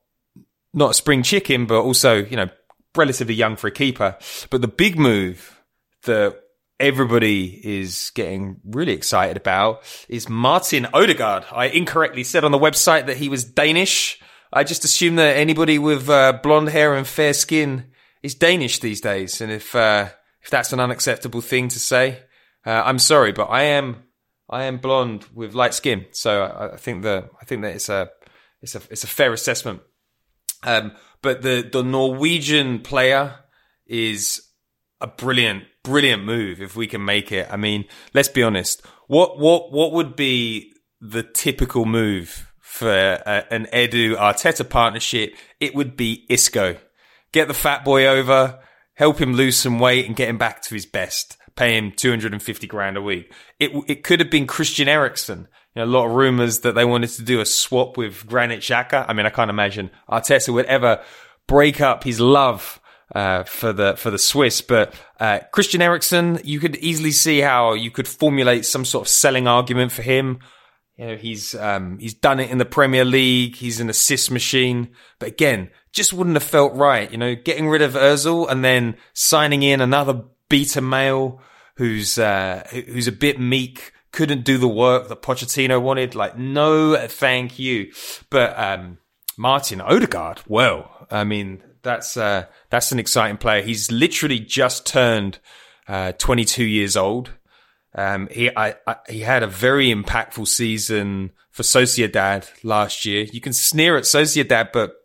not 0.73 0.91
a 0.91 0.93
spring 0.95 1.23
chicken, 1.23 1.65
but 1.67 1.81
also, 1.81 2.15
you 2.15 2.35
know, 2.35 2.49
relatively 2.95 3.35
young 3.35 3.55
for 3.55 3.67
a 3.67 3.71
keeper. 3.71 4.17
But 4.49 4.61
the 4.61 4.67
big 4.67 4.97
move 4.97 5.61
that 6.03 6.35
everybody 6.79 7.45
is 7.63 8.11
getting 8.15 8.59
really 8.65 8.93
excited 8.93 9.37
about 9.37 9.81
is 10.09 10.27
Martin 10.29 10.87
Odegaard. 10.93 11.45
I 11.51 11.67
incorrectly 11.67 12.23
said 12.23 12.43
on 12.43 12.51
the 12.51 12.59
website 12.59 13.05
that 13.07 13.17
he 13.17 13.29
was 13.29 13.43
Danish. 13.43 14.19
I 14.51 14.63
just 14.63 14.83
assume 14.83 15.15
that 15.15 15.37
anybody 15.37 15.79
with 15.79 16.09
uh, 16.09 16.39
blonde 16.43 16.69
hair 16.69 16.95
and 16.95 17.07
fair 17.07 17.33
skin 17.33 17.91
is 18.23 18.35
Danish 18.35 18.79
these 18.79 19.01
days. 19.01 19.41
And 19.41 19.51
if, 19.51 19.75
uh, 19.75 20.09
if 20.41 20.49
that's 20.49 20.73
an 20.73 20.79
unacceptable 20.79 21.41
thing 21.41 21.69
to 21.69 21.79
say, 21.79 22.19
uh, 22.65 22.83
I'm 22.85 22.99
sorry, 22.99 23.31
but 23.31 23.45
I 23.45 23.63
am, 23.63 24.03
I 24.49 24.63
am 24.63 24.77
blonde 24.77 25.25
with 25.33 25.53
light 25.53 25.73
skin. 25.73 26.05
So 26.11 26.43
I, 26.43 26.73
I 26.73 26.77
think 26.77 27.03
that, 27.03 27.29
I 27.41 27.45
think 27.45 27.61
that 27.61 27.75
it's 27.75 27.89
a, 27.89 28.09
it's 28.61 28.75
a, 28.75 28.81
it's 28.89 29.03
a 29.03 29.07
fair 29.07 29.33
assessment. 29.33 29.81
Um, 30.63 30.93
but 31.21 31.41
the, 31.41 31.67
the 31.71 31.83
Norwegian 31.83 32.79
player 32.79 33.35
is 33.85 34.41
a 34.99 35.07
brilliant, 35.07 35.63
brilliant 35.85 36.23
move 36.23 36.61
if 36.61 36.75
we 36.75 36.87
can 36.87 37.05
make 37.05 37.31
it. 37.31 37.47
I 37.49 37.55
mean, 37.55 37.85
let's 38.13 38.27
be 38.27 38.43
honest. 38.43 38.85
What, 39.07 39.39
what, 39.39 39.71
what 39.71 39.93
would 39.93 40.15
be 40.15 40.73
the 40.99 41.23
typical 41.23 41.85
move 41.85 42.51
for 42.59 42.91
a, 42.91 43.45
an 43.51 43.67
Edu 43.71 44.17
Arteta 44.17 44.67
partnership? 44.67 45.35
It 45.61 45.75
would 45.75 45.95
be 45.95 46.25
Isco. 46.27 46.77
Get 47.31 47.47
the 47.47 47.53
fat 47.53 47.85
boy 47.85 48.07
over, 48.07 48.59
help 48.95 49.21
him 49.21 49.33
lose 49.33 49.57
some 49.57 49.79
weight 49.79 50.07
and 50.07 50.15
get 50.15 50.29
him 50.29 50.37
back 50.37 50.61
to 50.63 50.73
his 50.73 50.85
best. 50.85 51.37
Pay 51.55 51.77
him 51.77 51.91
250 51.91 52.67
grand 52.67 52.97
a 52.97 53.01
week. 53.01 53.31
It, 53.59 53.71
it 53.87 54.03
could 54.03 54.19
have 54.19 54.29
been 54.29 54.47
Christian 54.47 54.89
Eriksen. 54.89 55.47
You 55.73 55.81
know, 55.81 55.85
a 55.85 55.91
lot 55.91 56.07
of 56.07 56.13
rumors 56.13 56.61
that 56.61 56.75
they 56.75 56.83
wanted 56.83 57.11
to 57.11 57.23
do 57.23 57.39
a 57.39 57.45
swap 57.45 57.95
with 57.95 58.25
Granit 58.27 58.61
Xhaka. 58.61 59.05
I 59.07 59.13
mean, 59.13 59.25
I 59.25 59.29
can't 59.29 59.49
imagine 59.49 59.91
Arteta 60.09 60.53
would 60.53 60.65
ever 60.65 61.01
break 61.47 61.79
up 61.79 62.03
his 62.03 62.19
love 62.19 62.81
uh, 63.13 63.43
for 63.43 63.73
the 63.73 63.95
for 63.95 64.09
the 64.09 64.17
Swiss. 64.17 64.61
But 64.61 64.93
uh, 65.19 65.39
Christian 65.51 65.81
Eriksen, 65.81 66.39
you 66.43 66.59
could 66.59 66.75
easily 66.77 67.11
see 67.11 67.39
how 67.39 67.73
you 67.73 67.91
could 67.91 68.07
formulate 68.07 68.65
some 68.65 68.85
sort 68.85 69.05
of 69.05 69.09
selling 69.09 69.47
argument 69.47 69.91
for 69.91 70.01
him. 70.01 70.39
You 70.97 71.07
know, 71.07 71.15
he's 71.17 71.53
um, 71.55 71.99
he's 71.99 72.13
done 72.13 72.39
it 72.39 72.49
in 72.49 72.57
the 72.57 72.65
Premier 72.65 73.05
League. 73.05 73.55
He's 73.55 73.79
an 73.79 73.89
assist 73.89 74.31
machine. 74.31 74.91
But 75.19 75.29
again, 75.29 75.69
just 75.91 76.13
wouldn't 76.13 76.35
have 76.35 76.43
felt 76.43 76.73
right. 76.73 77.11
You 77.11 77.17
know, 77.17 77.35
getting 77.35 77.67
rid 77.67 77.81
of 77.81 77.93
Özil 77.93 78.49
and 78.49 78.63
then 78.63 78.95
signing 79.13 79.61
in 79.61 79.81
another 79.81 80.23
beta 80.49 80.81
male 80.81 81.41
who's 81.75 82.17
uh, 82.17 82.65
who's 82.71 83.07
a 83.07 83.11
bit 83.11 83.39
meek. 83.39 83.91
Couldn't 84.11 84.45
do 84.45 84.57
the 84.57 84.69
work 84.69 85.09
that 85.09 85.21
Pochettino 85.21 85.81
wanted. 85.81 86.15
Like, 86.15 86.37
no, 86.37 86.95
thank 87.07 87.59
you. 87.59 87.91
But 88.29 88.57
um, 88.57 88.99
Martin 89.37 89.81
Odegaard, 89.81 90.41
well, 90.47 91.05
I 91.11 91.25
mean, 91.25 91.61
that's 91.85 92.17
uh, 92.17 92.45
that's 92.69 92.91
an 92.91 92.99
exciting 92.99 93.37
player. 93.37 93.61
He's 93.61 93.89
literally 93.89 94.39
just 94.39 94.85
turned 94.85 95.39
uh, 95.87 96.11
22 96.13 96.65
years 96.65 96.97
old. 96.97 97.31
Um, 97.93 98.27
he 98.29 98.49
I, 98.55 98.75
I, 98.85 98.97
he 99.07 99.21
had 99.21 99.43
a 99.43 99.47
very 99.47 99.93
impactful 99.93 100.47
season 100.47 101.31
for 101.51 101.63
Sociedad 101.63 102.49
last 102.63 103.05
year. 103.05 103.25
You 103.31 103.39
can 103.39 103.53
sneer 103.53 103.95
at 103.95 104.03
Sociedad, 104.03 104.73
but 104.73 104.95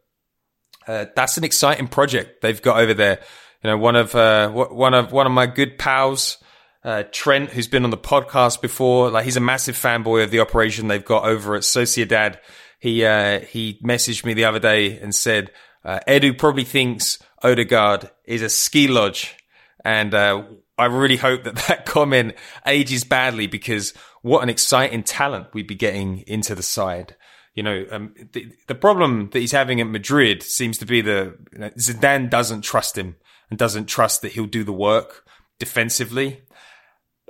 uh, 0.89 1.07
that's 1.15 1.39
an 1.39 1.45
exciting 1.45 1.87
project 1.87 2.43
they've 2.43 2.61
got 2.61 2.81
over 2.81 2.95
there. 2.95 3.21
You 3.63 3.71
know, 3.71 3.79
one 3.79 3.95
of 3.95 4.15
uh, 4.17 4.49
one 4.51 4.95
of 4.95 5.13
one 5.13 5.27
of 5.27 5.33
my 5.33 5.47
good 5.47 5.79
pals, 5.79 6.39
uh, 6.83 7.05
Trent, 7.13 7.51
who's 7.51 7.69
been 7.69 7.85
on 7.85 7.91
the 7.91 7.99
podcast 7.99 8.61
before. 8.61 9.11
Like 9.11 9.25
he's 9.25 9.37
a 9.37 9.41
massive 9.41 9.77
fanboy 9.77 10.25
of 10.25 10.31
the 10.31 10.41
operation 10.41 10.89
they've 10.89 11.05
got 11.05 11.25
over 11.25 11.55
at 11.55 11.63
Sociedad. 11.63 12.39
He 12.81 13.05
uh, 13.05 13.41
he 13.41 13.79
messaged 13.85 14.25
me 14.25 14.35
the 14.35 14.47
other 14.47 14.59
day 14.59 14.99
and 14.99 15.15
said 15.15 15.53
uh, 15.85 16.01
Edu 16.07 16.37
probably 16.37 16.65
thinks 16.65 17.19
Odegaard 17.43 18.11
is 18.25 18.43
a 18.43 18.49
ski 18.49 18.89
lodge. 18.89 19.37
And 19.85 20.15
uh, 20.15 20.45
I 20.79 20.87
really 20.87 21.17
hope 21.17 21.45
that 21.45 21.57
that 21.69 21.87
comment 21.87 22.35
ages 22.67 23.05
badly 23.05 23.47
because 23.47 23.95
what 24.23 24.43
an 24.43 24.49
exciting 24.49 25.03
talent 25.03 25.49
we'd 25.55 25.67
be 25.67 25.75
getting 25.75 26.19
into 26.27 26.55
the 26.55 26.63
side. 26.63 27.17
You 27.55 27.63
know, 27.63 27.85
um, 27.91 28.15
the, 28.33 28.53
the, 28.69 28.75
problem 28.77 29.29
that 29.33 29.41
he's 29.41 29.53
having 29.53 29.81
at 29.81 29.87
Madrid 29.89 30.43
seems 30.43 30.79
to 30.79 30.87
be 30.87 31.01
the 31.01 31.37
you 31.53 31.59
know, 31.59 31.71
Zidane 31.71 32.31
doesn't 32.31 32.63
trust 32.63 32.97
him 32.97 33.17
and 33.51 33.59
doesn't 33.59 33.87
trust 33.87 34.23
that 34.23 34.33
he'll 34.33 34.47
do 34.47 34.63
the 34.63 34.73
work 34.73 35.27
defensively. 35.59 36.43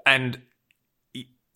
And 0.04 0.42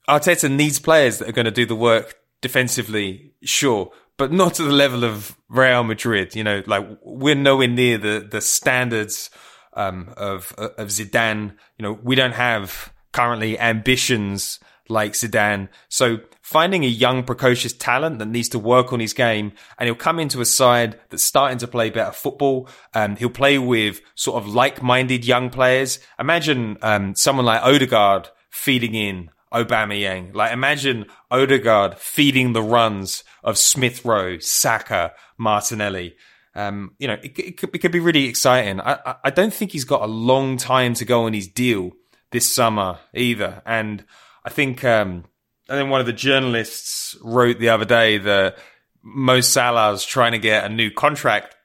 Arteta 0.08 0.50
needs 0.50 0.78
players 0.78 1.18
that 1.18 1.28
are 1.28 1.32
going 1.32 1.44
to 1.44 1.50
do 1.50 1.66
the 1.66 1.76
work 1.76 2.16
defensively, 2.40 3.34
sure, 3.42 3.90
but 4.16 4.32
not 4.32 4.54
to 4.54 4.62
the 4.62 4.72
level 4.72 5.04
of 5.04 5.36
Real 5.48 5.84
Madrid. 5.84 6.34
You 6.34 6.44
know, 6.44 6.62
like 6.66 6.86
we're 7.02 7.34
nowhere 7.34 7.68
near 7.68 7.98
the 7.98 8.26
the 8.28 8.40
standards 8.40 9.30
um, 9.74 10.12
of 10.16 10.52
of 10.58 10.88
Zidane. 10.88 11.54
You 11.78 11.82
know, 11.82 11.98
we 12.02 12.14
don't 12.14 12.34
have 12.34 12.92
currently 13.12 13.58
ambitions 13.58 14.60
like 14.88 15.12
Zidane. 15.12 15.68
So 15.88 16.18
finding 16.42 16.84
a 16.84 16.88
young, 16.88 17.22
precocious 17.24 17.72
talent 17.72 18.18
that 18.18 18.28
needs 18.28 18.50
to 18.50 18.58
work 18.58 18.92
on 18.92 19.00
his 19.00 19.14
game, 19.14 19.52
and 19.78 19.86
he'll 19.86 19.94
come 19.94 20.18
into 20.18 20.40
a 20.40 20.44
side 20.44 21.00
that's 21.08 21.24
starting 21.24 21.58
to 21.58 21.66
play 21.66 21.90
better 21.90 22.12
football. 22.12 22.68
Um, 22.92 23.16
he'll 23.16 23.30
play 23.30 23.58
with 23.58 24.00
sort 24.14 24.42
of 24.42 24.48
like-minded 24.48 25.24
young 25.24 25.48
players. 25.50 26.00
Imagine 26.18 26.76
um, 26.82 27.14
someone 27.14 27.46
like 27.46 27.62
Odegaard 27.62 28.28
feeding 28.50 28.94
in 28.94 29.30
Aubameyang. 29.54 30.34
Like 30.34 30.52
imagine 30.52 31.06
Odegaard 31.30 31.98
feeding 31.98 32.52
the 32.52 32.62
runs 32.62 33.24
of 33.42 33.56
Smith 33.56 34.04
Rowe, 34.04 34.38
Saka, 34.38 35.12
Martinelli. 35.38 36.16
Um, 36.56 36.94
you 36.98 37.08
know, 37.08 37.14
it, 37.14 37.38
it, 37.38 37.56
could, 37.56 37.74
it, 37.74 37.78
could, 37.78 37.90
be 37.90 38.00
really 38.00 38.26
exciting. 38.26 38.80
I, 38.80 39.16
I 39.24 39.30
don't 39.30 39.52
think 39.52 39.72
he's 39.72 39.84
got 39.84 40.02
a 40.02 40.06
long 40.06 40.56
time 40.56 40.94
to 40.94 41.04
go 41.04 41.24
on 41.24 41.32
his 41.32 41.48
deal 41.48 41.92
this 42.30 42.50
summer 42.50 42.98
either. 43.12 43.60
And 43.66 44.04
I 44.44 44.50
think, 44.50 44.84
um, 44.84 45.24
I 45.68 45.82
one 45.82 46.00
of 46.00 46.06
the 46.06 46.12
journalists 46.12 47.16
wrote 47.22 47.58
the 47.58 47.70
other 47.70 47.84
day 47.84 48.18
that 48.18 48.58
Mo 49.02 49.40
Salah's 49.40 50.04
trying 50.04 50.32
to 50.32 50.38
get 50.38 50.64
a 50.64 50.68
new 50.68 50.90
contract, 50.90 51.56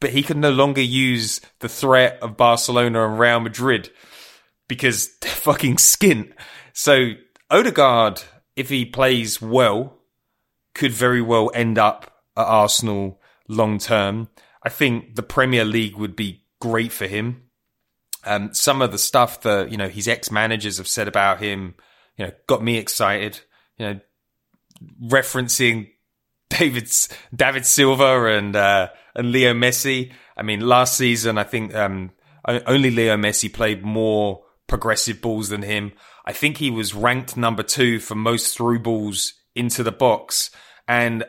but 0.00 0.10
he 0.10 0.22
can 0.22 0.40
no 0.40 0.50
longer 0.50 0.80
use 0.80 1.40
the 1.60 1.68
threat 1.68 2.18
of 2.22 2.36
Barcelona 2.36 3.06
and 3.06 3.18
Real 3.18 3.40
Madrid 3.40 3.90
because 4.66 5.14
they're 5.20 5.30
fucking 5.30 5.76
skint. 5.76 6.32
So 6.72 7.12
Odegaard, 7.50 8.22
if 8.56 8.68
he 8.68 8.84
plays 8.84 9.40
well, 9.40 9.98
could 10.74 10.92
very 10.92 11.22
well 11.22 11.50
end 11.54 11.78
up 11.78 12.22
at 12.36 12.46
Arsenal 12.46 13.20
long 13.48 13.78
term. 13.78 14.28
I 14.62 14.68
think 14.68 15.16
the 15.16 15.22
Premier 15.22 15.64
League 15.64 15.96
would 15.96 16.16
be 16.16 16.44
great 16.60 16.92
for 16.92 17.06
him. 17.06 17.42
Um, 18.24 18.54
some 18.54 18.82
of 18.82 18.92
the 18.92 18.98
stuff 18.98 19.42
that 19.42 19.70
you 19.70 19.76
know 19.76 19.88
his 19.88 20.08
ex 20.08 20.30
managers 20.30 20.78
have 20.78 20.88
said 20.88 21.08
about 21.08 21.40
him, 21.40 21.74
you 22.16 22.26
know, 22.26 22.32
got 22.46 22.62
me 22.62 22.76
excited. 22.76 23.40
You 23.78 23.86
know, 23.86 24.00
referencing 25.04 25.90
David 26.48 26.90
David 27.34 27.66
Silva 27.66 28.26
and 28.26 28.54
uh, 28.54 28.88
and 29.14 29.32
Leo 29.32 29.52
Messi. 29.52 30.12
I 30.36 30.42
mean, 30.42 30.60
last 30.60 30.96
season 30.96 31.36
I 31.36 31.44
think 31.44 31.74
um, 31.74 32.12
only 32.46 32.90
Leo 32.90 33.16
Messi 33.16 33.52
played 33.52 33.84
more 33.84 34.44
progressive 34.66 35.20
balls 35.20 35.48
than 35.48 35.62
him. 35.62 35.92
I 36.24 36.32
think 36.32 36.56
he 36.56 36.70
was 36.70 36.94
ranked 36.94 37.36
number 37.36 37.62
two 37.62 37.98
for 37.98 38.14
most 38.14 38.56
through 38.56 38.80
balls 38.80 39.34
into 39.54 39.82
the 39.82 39.92
box. 39.92 40.50
And 40.86 41.24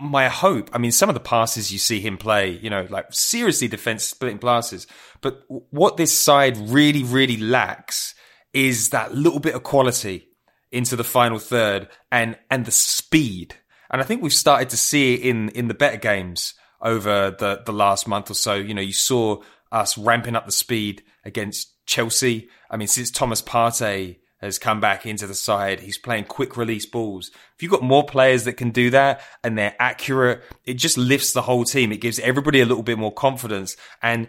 my 0.00 0.28
hope, 0.28 0.70
I 0.72 0.78
mean, 0.78 0.92
some 0.92 1.08
of 1.08 1.14
the 1.14 1.20
passes 1.20 1.72
you 1.72 1.78
see 1.78 2.00
him 2.00 2.18
play, 2.18 2.50
you 2.50 2.70
know, 2.70 2.86
like 2.90 3.06
seriously 3.10 3.68
defense 3.68 4.04
splitting 4.04 4.38
passes. 4.38 4.86
But 5.20 5.42
what 5.48 5.96
this 5.96 6.16
side 6.16 6.56
really, 6.56 7.04
really 7.04 7.36
lacks 7.36 8.14
is 8.52 8.90
that 8.90 9.14
little 9.14 9.40
bit 9.40 9.54
of 9.54 9.62
quality 9.62 10.28
into 10.72 10.96
the 10.96 11.04
final 11.04 11.38
third 11.38 11.88
and, 12.10 12.36
and 12.50 12.64
the 12.64 12.72
speed. 12.72 13.54
And 13.90 14.00
I 14.00 14.04
think 14.04 14.22
we've 14.22 14.32
started 14.32 14.70
to 14.70 14.76
see 14.76 15.14
it 15.14 15.20
in, 15.20 15.48
in 15.50 15.68
the 15.68 15.74
better 15.74 15.96
games 15.96 16.54
over 16.80 17.30
the, 17.30 17.62
the 17.64 17.72
last 17.72 18.06
month 18.06 18.30
or 18.30 18.34
so. 18.34 18.54
You 18.54 18.74
know, 18.74 18.82
you 18.82 18.92
saw 18.92 19.42
us 19.70 19.96
ramping 19.96 20.36
up 20.36 20.46
the 20.46 20.52
speed 20.52 21.02
against 21.24 21.72
Chelsea. 21.86 22.48
I 22.70 22.76
mean, 22.76 22.88
since 22.88 23.10
Thomas 23.10 23.42
Partey 23.42 24.16
has 24.40 24.58
come 24.58 24.80
back 24.80 25.04
into 25.04 25.26
the 25.26 25.34
side. 25.34 25.80
He's 25.80 25.98
playing 25.98 26.24
quick 26.24 26.56
release 26.56 26.86
balls. 26.86 27.30
If 27.56 27.62
you've 27.62 27.72
got 27.72 27.82
more 27.82 28.04
players 28.04 28.44
that 28.44 28.54
can 28.54 28.70
do 28.70 28.90
that 28.90 29.20
and 29.42 29.58
they're 29.58 29.76
accurate, 29.78 30.42
it 30.64 30.74
just 30.74 30.96
lifts 30.96 31.32
the 31.32 31.42
whole 31.42 31.64
team. 31.64 31.92
It 31.92 32.00
gives 32.00 32.18
everybody 32.20 32.60
a 32.60 32.66
little 32.66 32.82
bit 32.82 32.98
more 32.98 33.12
confidence. 33.12 33.76
And 34.02 34.28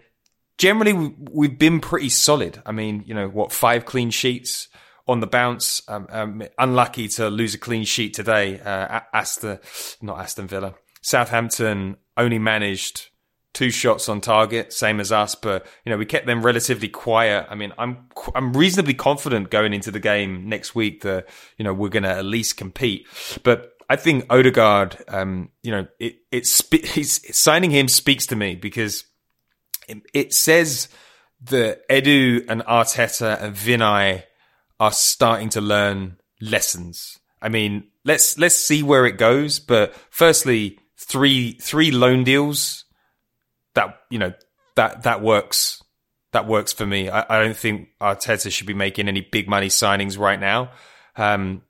generally, 0.57 1.15
we've 1.31 1.57
been 1.57 1.79
pretty 1.79 2.09
solid. 2.09 2.61
I 2.65 2.71
mean, 2.71 3.03
you 3.05 3.13
know, 3.13 3.27
what, 3.27 3.51
five 3.51 3.85
clean 3.85 4.09
sheets 4.09 4.67
on 5.07 5.19
the 5.19 5.27
bounce. 5.27 5.81
Um, 5.87 6.07
um, 6.09 6.43
unlucky 6.57 7.07
to 7.09 7.29
lose 7.29 7.53
a 7.53 7.59
clean 7.59 7.83
sheet 7.83 8.13
today. 8.13 8.59
Uh, 8.59 9.01
Aston, 9.13 9.59
not 10.01 10.19
Aston 10.19 10.47
Villa. 10.47 10.75
Southampton 11.01 11.97
only 12.17 12.39
managed 12.39 13.09
two 13.53 13.71
shots 13.71 14.07
on 14.09 14.21
target, 14.21 14.71
same 14.73 14.99
as 14.99 15.11
us, 15.11 15.35
but 15.35 15.65
you 15.85 15.89
know 15.89 15.97
we 15.97 16.05
kept 16.05 16.25
them 16.25 16.41
relatively 16.41 16.87
quiet. 16.87 17.47
I 17.49 17.55
mean, 17.55 17.73
I'm 17.77 18.09
I'm 18.35 18.53
reasonably 18.53 18.93
confident 18.93 19.49
going 19.49 19.73
into 19.73 19.91
the 19.91 19.99
game 19.99 20.47
next 20.47 20.75
week 20.75 21.01
that 21.01 21.27
you 21.57 21.63
know 21.63 21.73
we're 21.73 21.89
going 21.89 22.03
to 22.03 22.09
at 22.09 22.25
least 22.25 22.57
compete. 22.57 23.07
But 23.43 23.71
I 23.89 23.95
think 23.95 24.25
Odegaard, 24.29 24.97
um, 25.07 25.49
you 25.63 25.71
know, 25.71 25.87
it, 25.99 26.17
it 26.31 26.47
he's 26.85 27.35
signing 27.37 27.71
him 27.71 27.87
speaks 27.87 28.27
to 28.27 28.35
me 28.35 28.55
because 28.55 29.03
it, 29.87 30.01
it 30.13 30.33
says 30.33 30.89
that 31.45 31.87
Edu 31.89 32.45
and 32.47 32.61
Arteta 32.61 33.41
and 33.41 33.55
Vinai 33.55 34.23
are 34.79 34.91
starting 34.91 35.49
to 35.49 35.61
learn 35.61 36.17
lessons. 36.39 37.17
I 37.41 37.49
mean, 37.49 37.87
let's 38.05 38.37
let's 38.37 38.55
see 38.55 38.83
where 38.83 39.05
it 39.05 39.17
goes. 39.17 39.59
But 39.59 39.95
firstly, 40.11 40.77
three 40.97 41.53
three 41.53 41.91
loan 41.91 42.23
deals 42.23 42.85
that 43.79 44.01
you 44.09 44.19
know 44.19 44.33
that 44.75 45.03
that 45.03 45.21
works 45.21 45.81
that 46.31 46.45
works 46.47 46.73
for 46.73 46.85
me. 46.85 47.09
I, 47.09 47.25
I 47.27 47.43
don't 47.43 47.57
think 47.57 47.89
Arteta 47.99 48.51
should 48.51 48.67
be 48.67 48.73
making 48.73 49.07
any 49.07 49.21
big 49.21 49.47
money 49.47 49.67
signings 49.67 50.19
right 50.19 50.39
now. 50.39 50.71
Um, 51.15 51.63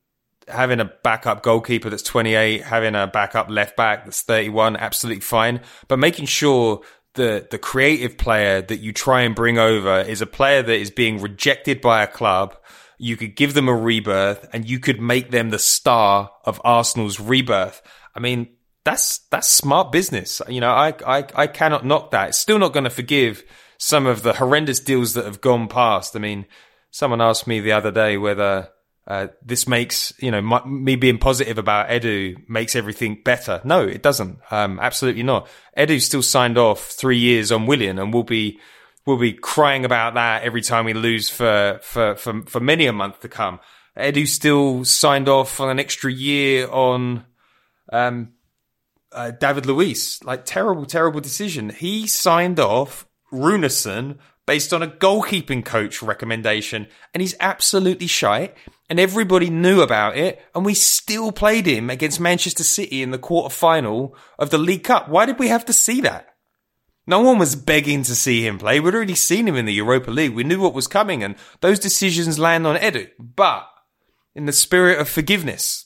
having 0.47 0.79
a 0.79 0.91
backup 1.03 1.43
goalkeeper 1.43 1.89
that's 1.89 2.03
28, 2.03 2.63
having 2.63 2.95
a 2.95 3.07
backup 3.07 3.49
left 3.49 3.77
back 3.77 4.03
that's 4.03 4.21
31, 4.23 4.75
absolutely 4.75 5.21
fine. 5.21 5.61
But 5.87 5.99
making 5.99 6.25
sure 6.25 6.81
the 7.13 7.47
the 7.49 7.59
creative 7.59 8.17
player 8.17 8.61
that 8.61 8.79
you 8.79 8.91
try 8.91 9.21
and 9.21 9.35
bring 9.35 9.57
over 9.57 10.01
is 10.01 10.21
a 10.21 10.27
player 10.27 10.63
that 10.63 10.79
is 10.79 10.91
being 10.91 11.21
rejected 11.21 11.81
by 11.81 12.03
a 12.03 12.07
club. 12.07 12.55
You 12.97 13.15
could 13.15 13.35
give 13.35 13.53
them 13.53 13.69
a 13.69 13.75
rebirth 13.75 14.49
and 14.51 14.69
you 14.69 14.79
could 14.79 14.99
make 14.99 15.31
them 15.31 15.51
the 15.51 15.59
star 15.59 16.31
of 16.43 16.59
Arsenal's 16.65 17.17
rebirth. 17.19 17.81
I 18.13 18.19
mean, 18.19 18.49
that's 18.83 19.19
that's 19.29 19.47
smart 19.47 19.91
business. 19.91 20.41
You 20.47 20.61
know, 20.61 20.71
I 20.71 20.93
I, 21.05 21.25
I 21.35 21.47
cannot 21.47 21.85
knock 21.85 22.11
that. 22.11 22.29
It's 22.29 22.39
still 22.39 22.59
not 22.59 22.73
going 22.73 22.85
to 22.85 22.89
forgive 22.89 23.43
some 23.77 24.05
of 24.05 24.23
the 24.23 24.33
horrendous 24.33 24.79
deals 24.79 25.13
that 25.13 25.25
have 25.25 25.41
gone 25.41 25.67
past. 25.67 26.15
I 26.15 26.19
mean, 26.19 26.45
someone 26.91 27.21
asked 27.21 27.47
me 27.47 27.59
the 27.59 27.71
other 27.71 27.91
day 27.91 28.17
whether 28.17 28.69
uh, 29.07 29.27
this 29.43 29.67
makes 29.67 30.13
you 30.19 30.29
know 30.31 30.41
my, 30.41 30.63
me 30.65 30.95
being 30.95 31.17
positive 31.17 31.57
about 31.57 31.89
Edu 31.89 32.47
makes 32.47 32.75
everything 32.75 33.21
better. 33.23 33.61
No, 33.63 33.81
it 33.81 34.03
doesn't. 34.03 34.39
Um, 34.51 34.79
absolutely 34.79 35.23
not. 35.23 35.47
Edu 35.77 36.01
still 36.01 36.21
signed 36.21 36.57
off 36.57 36.91
three 36.91 37.17
years 37.17 37.51
on 37.51 37.65
Willian, 37.65 37.97
and 37.97 38.13
we'll 38.13 38.23
be 38.23 38.59
we'll 39.05 39.17
be 39.17 39.33
crying 39.33 39.85
about 39.85 40.13
that 40.13 40.43
every 40.43 40.61
time 40.61 40.85
we 40.85 40.93
lose 40.93 41.29
for 41.29 41.79
for 41.81 42.15
for, 42.15 42.43
for 42.43 42.59
many 42.59 42.85
a 42.85 42.93
month 42.93 43.21
to 43.21 43.29
come. 43.29 43.59
Edu 43.97 44.27
still 44.27 44.85
signed 44.85 45.27
off 45.27 45.59
on 45.59 45.69
an 45.69 45.79
extra 45.79 46.11
year 46.11 46.69
on 46.69 47.25
um, 47.91 48.33
uh, 49.11 49.31
David 49.31 49.65
Luiz. 49.65 50.19
Like 50.23 50.45
terrible, 50.45 50.85
terrible 50.85 51.19
decision. 51.19 51.69
He 51.69 52.07
signed 52.07 52.59
off 52.59 53.07
Runarsson 53.31 54.17
based 54.45 54.73
on 54.73 54.81
a 54.81 54.87
goalkeeping 54.87 55.63
coach 55.63 56.01
recommendation, 56.01 56.87
and 57.13 57.21
he's 57.21 57.35
absolutely 57.39 58.07
shy. 58.07 58.51
And 58.89 58.99
everybody 58.99 59.51
knew 59.51 59.81
about 59.81 60.17
it, 60.17 60.41
and 60.55 60.65
we 60.65 60.73
still 60.73 61.31
played 61.31 61.67
him 61.67 61.91
against 61.91 62.19
Manchester 62.19 62.63
City 62.63 63.03
in 63.03 63.11
the 63.11 63.19
quarter 63.19 63.53
final 63.53 64.15
of 64.39 64.49
the 64.49 64.57
League 64.57 64.83
Cup. 64.83 65.07
Why 65.07 65.27
did 65.27 65.37
we 65.37 65.49
have 65.49 65.65
to 65.65 65.73
see 65.73 66.01
that? 66.01 66.29
No 67.05 67.21
one 67.21 67.37
was 67.37 67.55
begging 67.55 68.01
to 68.03 68.15
see 68.15 68.45
him 68.45 68.57
play. 68.57 68.79
We'd 68.79 68.95
already 68.95 69.15
seen 69.15 69.47
him 69.47 69.55
in 69.55 69.65
the 69.65 69.73
Europa 69.73 70.09
League. 70.09 70.33
We 70.33 70.43
knew 70.43 70.59
what 70.59 70.73
was 70.73 70.87
coming, 70.87 71.23
and 71.23 71.35
those 71.61 71.77
decisions 71.77 72.39
land 72.39 72.65
on 72.65 72.75
Edu. 72.75 73.09
But 73.19 73.67
in 74.33 74.45
the 74.45 74.51
spirit 74.51 74.99
of 74.99 75.09
forgiveness, 75.09 75.85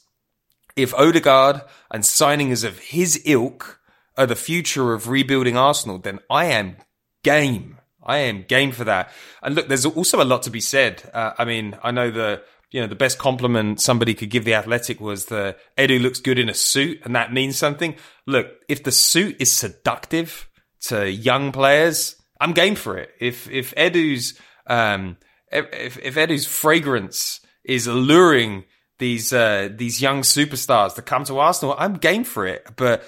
if 0.75 0.93
Odegaard 0.93 1.61
and 1.91 2.03
signings 2.03 2.63
of 2.63 2.79
his 2.79 3.21
ilk 3.25 3.79
are 4.17 4.25
the 4.25 4.35
future 4.35 4.93
of 4.93 5.07
rebuilding 5.07 5.57
Arsenal, 5.57 5.97
then 5.97 6.19
I 6.29 6.45
am 6.45 6.77
game. 7.23 7.77
I 8.03 8.17
am 8.17 8.43
game 8.43 8.71
for 8.71 8.83
that. 8.83 9.11
And 9.41 9.55
look, 9.55 9.67
there's 9.67 9.85
also 9.85 10.21
a 10.21 10.25
lot 10.25 10.43
to 10.43 10.49
be 10.49 10.59
said. 10.59 11.09
Uh, 11.13 11.31
I 11.37 11.45
mean, 11.45 11.77
I 11.83 11.91
know 11.91 12.11
the 12.11 12.41
you 12.71 12.81
know 12.81 12.87
the 12.87 12.95
best 12.95 13.19
compliment 13.19 13.79
somebody 13.79 14.13
could 14.13 14.29
give 14.29 14.45
the 14.45 14.55
Athletic 14.55 14.99
was 14.99 15.25
the 15.25 15.55
Edu 15.77 16.01
looks 16.01 16.19
good 16.19 16.39
in 16.39 16.49
a 16.49 16.53
suit, 16.53 16.99
and 17.03 17.15
that 17.15 17.31
means 17.31 17.57
something. 17.57 17.95
Look, 18.25 18.47
if 18.67 18.83
the 18.83 18.91
suit 18.91 19.37
is 19.39 19.51
seductive 19.51 20.49
to 20.87 21.09
young 21.09 21.51
players, 21.51 22.15
I'm 22.41 22.51
game 22.51 22.75
for 22.75 22.97
it. 22.97 23.11
If 23.19 23.49
if 23.49 23.73
Edu's 23.75 24.39
um, 24.67 25.17
if 25.51 25.97
if 25.99 26.15
Edu's 26.15 26.47
fragrance 26.47 27.39
is 27.63 27.87
alluring 27.87 28.65
these 29.03 29.33
uh, 29.33 29.67
these 29.69 30.01
young 30.01 30.21
superstars 30.21 30.95
to 30.95 31.01
come 31.01 31.25
to 31.25 31.37
Arsenal, 31.37 31.75
I'm 31.77 31.95
game 31.95 32.23
for 32.23 32.47
it. 32.47 32.65
But 32.77 33.03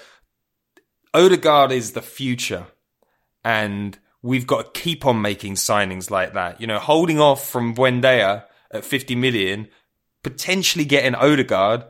Odegaard 1.14 1.72
is 1.72 1.92
the 1.92 2.02
future, 2.02 2.66
and 3.42 3.98
we've 4.20 4.46
got 4.46 4.74
to 4.74 4.80
keep 4.80 5.06
on 5.06 5.22
making 5.22 5.54
signings 5.54 6.10
like 6.10 6.34
that. 6.34 6.60
You 6.60 6.66
know, 6.66 6.78
holding 6.78 7.18
off 7.18 7.48
from 7.48 7.74
Buendia 7.74 8.44
at 8.70 8.84
50 8.84 9.14
million, 9.14 9.68
potentially 10.22 10.84
getting 10.84 11.14
Odegaard 11.14 11.84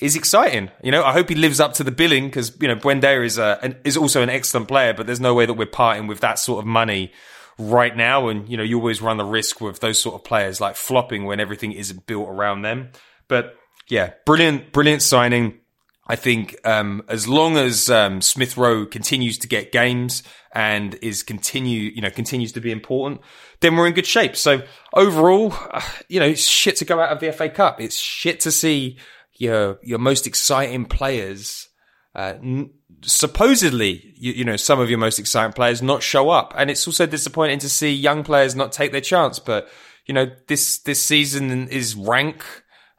is 0.00 0.16
exciting. 0.16 0.70
You 0.82 0.90
know, 0.90 1.02
I 1.02 1.12
hope 1.12 1.30
he 1.30 1.34
lives 1.34 1.60
up 1.60 1.72
to 1.74 1.84
the 1.84 1.90
billing 1.90 2.26
because, 2.26 2.54
you 2.60 2.68
know, 2.68 2.76
Buendia 2.76 3.24
is 3.24 3.38
a, 3.38 3.58
an, 3.62 3.76
is 3.84 3.96
also 3.96 4.22
an 4.22 4.28
excellent 4.28 4.68
player, 4.68 4.92
but 4.92 5.06
there's 5.06 5.20
no 5.20 5.32
way 5.32 5.46
that 5.46 5.54
we're 5.54 5.66
parting 5.66 6.06
with 6.06 6.20
that 6.20 6.38
sort 6.38 6.58
of 6.58 6.66
money 6.66 7.10
right 7.58 7.96
now. 7.96 8.28
And, 8.28 8.48
you 8.48 8.58
know, 8.58 8.62
you 8.62 8.78
always 8.78 9.00
run 9.00 9.16
the 9.16 9.24
risk 9.24 9.62
with 9.62 9.80
those 9.80 9.98
sort 9.98 10.14
of 10.14 10.24
players 10.24 10.60
like 10.60 10.76
flopping 10.76 11.24
when 11.24 11.40
everything 11.40 11.72
isn't 11.72 12.06
built 12.06 12.28
around 12.28 12.62
them. 12.62 12.90
But 13.30 13.54
yeah, 13.88 14.12
brilliant, 14.26 14.72
brilliant 14.72 15.00
signing. 15.00 15.60
I 16.06 16.16
think 16.16 16.56
um, 16.64 17.04
as 17.08 17.28
long 17.28 17.56
as 17.56 17.88
um, 17.88 18.20
Smith 18.20 18.56
Rowe 18.56 18.84
continues 18.84 19.38
to 19.38 19.48
get 19.48 19.70
games 19.70 20.24
and 20.52 20.98
is 21.00 21.22
continue, 21.22 21.92
you 21.94 22.02
know, 22.02 22.10
continues 22.10 22.50
to 22.52 22.60
be 22.60 22.72
important, 22.72 23.20
then 23.60 23.76
we're 23.76 23.86
in 23.86 23.92
good 23.94 24.08
shape. 24.08 24.34
So 24.34 24.62
overall, 24.92 25.54
uh, 25.70 25.80
you 26.08 26.18
know, 26.18 26.26
it's 26.26 26.44
shit 26.44 26.74
to 26.76 26.84
go 26.84 27.00
out 27.00 27.12
of 27.12 27.20
the 27.20 27.32
FA 27.32 27.48
Cup. 27.48 27.80
It's 27.80 27.96
shit 27.96 28.40
to 28.40 28.50
see 28.50 28.98
your 29.36 29.78
your 29.82 30.00
most 30.00 30.26
exciting 30.26 30.86
players, 30.86 31.68
uh, 32.16 32.34
n- 32.42 32.70
supposedly, 33.02 34.12
you, 34.16 34.32
you 34.32 34.44
know, 34.44 34.56
some 34.56 34.80
of 34.80 34.90
your 34.90 34.98
most 34.98 35.20
exciting 35.20 35.52
players 35.52 35.80
not 35.80 36.02
show 36.02 36.28
up, 36.30 36.52
and 36.56 36.70
it's 36.70 36.86
also 36.88 37.06
disappointing 37.06 37.60
to 37.60 37.68
see 37.68 37.92
young 37.94 38.24
players 38.24 38.56
not 38.56 38.72
take 38.72 38.90
their 38.90 39.00
chance. 39.00 39.38
But 39.38 39.68
you 40.06 40.14
know, 40.14 40.26
this 40.48 40.78
this 40.78 41.00
season 41.00 41.68
is 41.68 41.94
rank. 41.94 42.44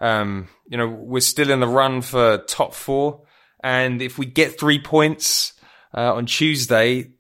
Um, 0.02 0.50
you 0.68 0.78
know, 0.78 0.88
we're 0.88 1.22
still 1.22 1.52
in 1.52 1.62
the 1.62 1.68
run 1.68 2.02
for 2.02 2.40
top 2.40 2.74
four. 2.74 3.22
And 3.64 4.02
if 4.02 4.18
we 4.18 4.26
get 4.26 4.60
three 4.60 4.80
points 4.80 5.54
uh, 5.96 6.16
on 6.16 6.26
Tuesday, 6.26 7.12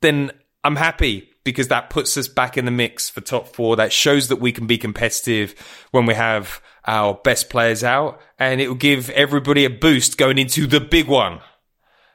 then 0.00 0.32
I'm 0.64 0.76
happy 0.76 1.30
because 1.44 1.68
that 1.68 1.90
puts 1.90 2.16
us 2.16 2.28
back 2.28 2.58
in 2.58 2.64
the 2.64 2.70
mix 2.70 3.08
for 3.08 3.20
top 3.20 3.48
four. 3.48 3.76
That 3.76 3.92
shows 3.92 4.28
that 4.28 4.40
we 4.40 4.52
can 4.52 4.66
be 4.66 4.78
competitive 4.78 5.54
when 5.92 6.06
we 6.06 6.14
have 6.14 6.60
our 6.84 7.14
best 7.14 7.48
players 7.48 7.84
out, 7.84 8.20
and 8.38 8.60
it 8.60 8.68
will 8.68 8.74
give 8.74 9.08
everybody 9.10 9.64
a 9.64 9.70
boost 9.70 10.18
going 10.18 10.38
into 10.38 10.66
the 10.66 10.80
big 10.80 11.06
one. 11.06 11.40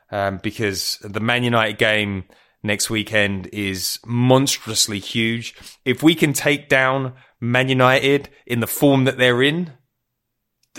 Um, 0.10 0.40
because 0.42 1.00
the 1.02 1.20
Man 1.20 1.44
United 1.44 1.78
game 1.78 2.26
next 2.64 2.90
weekend 2.90 3.48
is 3.52 4.00
monstrously 4.06 5.00
huge. 5.00 5.54
If 5.84 6.02
we 6.02 6.16
can 6.16 6.32
take 6.32 6.70
down 6.70 7.14
Man 7.40 7.70
United 7.70 8.30
in 8.46 8.60
the 8.60 8.68
form 8.68 9.06
that 9.06 9.18
they're 9.18 9.42
in, 9.44 9.74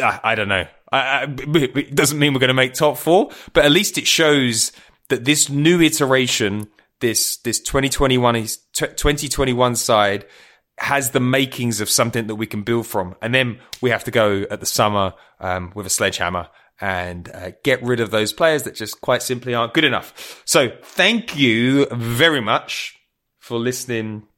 I, 0.00 0.20
I 0.22 0.34
don't 0.34 0.48
know. 0.48 0.66
I, 0.90 0.98
I, 0.98 1.26
it 1.28 1.94
doesn't 1.94 2.18
mean 2.18 2.32
we're 2.32 2.40
going 2.40 2.48
to 2.48 2.54
make 2.54 2.74
top 2.74 2.96
four, 2.96 3.30
but 3.52 3.64
at 3.64 3.70
least 3.70 3.98
it 3.98 4.06
shows 4.06 4.72
that 5.08 5.24
this 5.24 5.48
new 5.48 5.80
iteration, 5.80 6.68
this 7.00 7.36
this 7.38 7.60
2021 7.60 8.36
is 8.36 8.58
2021 8.74 9.76
side 9.76 10.26
has 10.78 11.10
the 11.10 11.20
makings 11.20 11.80
of 11.80 11.90
something 11.90 12.28
that 12.28 12.36
we 12.36 12.46
can 12.46 12.62
build 12.62 12.86
from, 12.86 13.16
and 13.20 13.34
then 13.34 13.58
we 13.80 13.90
have 13.90 14.04
to 14.04 14.10
go 14.10 14.46
at 14.50 14.60
the 14.60 14.66
summer 14.66 15.12
um, 15.40 15.72
with 15.74 15.86
a 15.86 15.90
sledgehammer 15.90 16.48
and 16.80 17.28
uh, 17.34 17.50
get 17.64 17.82
rid 17.82 17.98
of 17.98 18.12
those 18.12 18.32
players 18.32 18.62
that 18.62 18.74
just 18.76 19.00
quite 19.00 19.20
simply 19.20 19.54
aren't 19.54 19.74
good 19.74 19.84
enough. 19.84 20.42
So, 20.46 20.70
thank 20.82 21.36
you 21.36 21.86
very 21.86 22.40
much 22.40 22.96
for 23.40 23.58
listening 23.58 24.28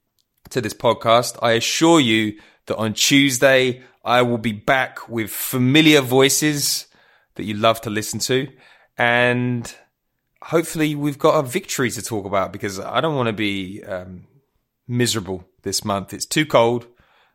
to 0.50 0.60
this 0.60 0.74
podcast. 0.74 1.38
I 1.42 1.52
assure 1.52 2.00
you 2.00 2.38
that 2.66 2.76
on 2.76 2.94
Tuesday 2.94 3.82
I 4.04 4.22
will 4.22 4.38
be 4.38 4.52
back 4.52 5.08
with 5.08 5.30
familiar 5.30 6.00
voices 6.00 6.86
that 7.34 7.44
you 7.44 7.54
love 7.54 7.80
to 7.82 7.90
listen 7.90 8.18
to. 8.20 8.48
And 8.96 9.72
hopefully, 10.42 10.94
we've 10.94 11.18
got 11.18 11.38
a 11.38 11.46
victory 11.46 11.90
to 11.90 12.02
talk 12.02 12.24
about 12.24 12.52
because 12.52 12.80
I 12.80 13.00
don't 13.00 13.16
want 13.16 13.28
to 13.28 13.32
be 13.32 13.82
um, 13.84 14.26
miserable 14.88 15.44
this 15.62 15.84
month. 15.84 16.12
It's 16.12 16.26
too 16.26 16.46
cold 16.46 16.86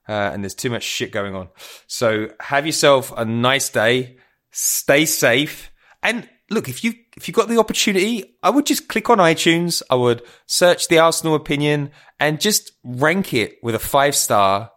uh, 0.07 0.11
and 0.11 0.43
there's 0.43 0.55
too 0.55 0.69
much 0.69 0.83
shit 0.83 1.11
going 1.11 1.35
on. 1.35 1.49
So, 1.87 2.29
have 2.39 2.65
yourself 2.65 3.13
a 3.15 3.25
nice 3.25 3.69
day. 3.69 4.17
Stay 4.51 5.05
safe. 5.05 5.71
And 6.01 6.29
look, 6.49 6.69
if 6.69 6.83
you 6.83 6.93
if 7.15 7.27
you've 7.27 7.35
got 7.35 7.47
the 7.47 7.59
opportunity, 7.59 8.35
I 8.43 8.49
would 8.49 8.65
just 8.65 8.89
click 8.89 9.09
on 9.09 9.19
iTunes. 9.19 9.81
I 9.89 9.95
would 9.95 10.21
search 10.47 10.87
the 10.87 10.99
Arsenal 10.99 11.35
opinion 11.35 11.91
and 12.19 12.41
just 12.41 12.73
rank 12.83 13.33
it 13.33 13.57
with 13.63 13.75
a 13.75 13.79
five 13.79 14.15
star 14.15 14.71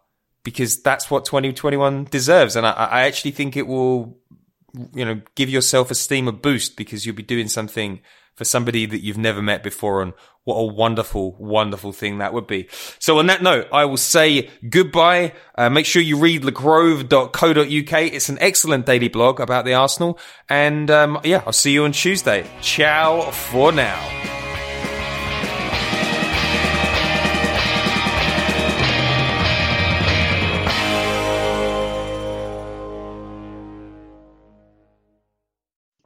because 0.45 0.81
that's 0.83 1.11
what 1.11 1.25
2021 1.25 2.05
deserves. 2.05 2.55
And 2.57 2.67
I, 2.67 2.71
I 2.71 3.01
actually 3.03 3.33
think 3.33 3.57
it 3.57 3.67
will 3.67 4.18
you 4.95 5.05
know, 5.05 5.21
give 5.35 5.49
your 5.49 5.63
self 5.63 5.91
esteem 5.91 6.29
a 6.29 6.33
boost 6.33 6.77
because 6.77 7.07
you'll 7.07 7.17
be 7.17 7.23
doing 7.23 7.49
something 7.49 8.01
for 8.35 8.45
somebody 8.45 8.87
that 8.87 9.03
you've 9.03 9.19
never 9.19 9.43
met 9.43 9.63
before. 9.63 10.01
And 10.01 10.13
what 10.45 10.55
a 10.55 10.65
wonderful, 10.65 11.37
wonderful 11.39 11.93
thing 11.93 12.19
that 12.19 12.33
would 12.33 12.47
be. 12.47 12.69
So 12.99 13.19
on 13.19 13.27
that 13.27 13.43
note, 13.43 13.67
I 13.73 13.85
will 13.85 13.97
say 13.97 14.49
goodbye. 14.69 15.35
Uh, 15.57 15.69
make 15.69 15.87
sure 15.87 16.01
you 16.01 16.17
read 16.17 16.43
legrove.co.uk. 16.43 18.13
It's 18.13 18.29
an 18.29 18.39
excellent 18.41 18.87
daily 18.87 19.09
blog 19.09 19.41
about 19.41 19.65
the 19.65 19.75
Arsenal. 19.75 20.19
And, 20.49 20.91
um, 20.91 21.21
yeah, 21.25 21.43
I'll 21.45 21.53
see 21.53 21.73
you 21.73 21.85
on 21.85 21.93
Tuesday. 21.93 22.49
Ciao 22.63 23.31
for 23.31 23.73
now. 23.73 24.38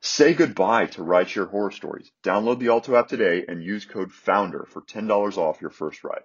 Say 0.00 0.34
goodbye 0.34 0.86
to 0.86 1.02
rideshare 1.02 1.50
horror 1.50 1.70
stories. 1.70 2.10
Download 2.24 2.58
the 2.58 2.68
Alto 2.68 2.96
app 2.96 3.08
today 3.08 3.44
and 3.48 3.62
use 3.62 3.84
code 3.84 4.12
FOUNDER 4.12 4.66
for 4.68 4.82
$10 4.82 5.36
off 5.36 5.60
your 5.60 5.70
first 5.70 6.04
ride. 6.04 6.22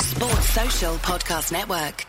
Sports 0.00 0.48
Social 0.50 0.94
Podcast 0.96 1.52
Network. 1.52 2.06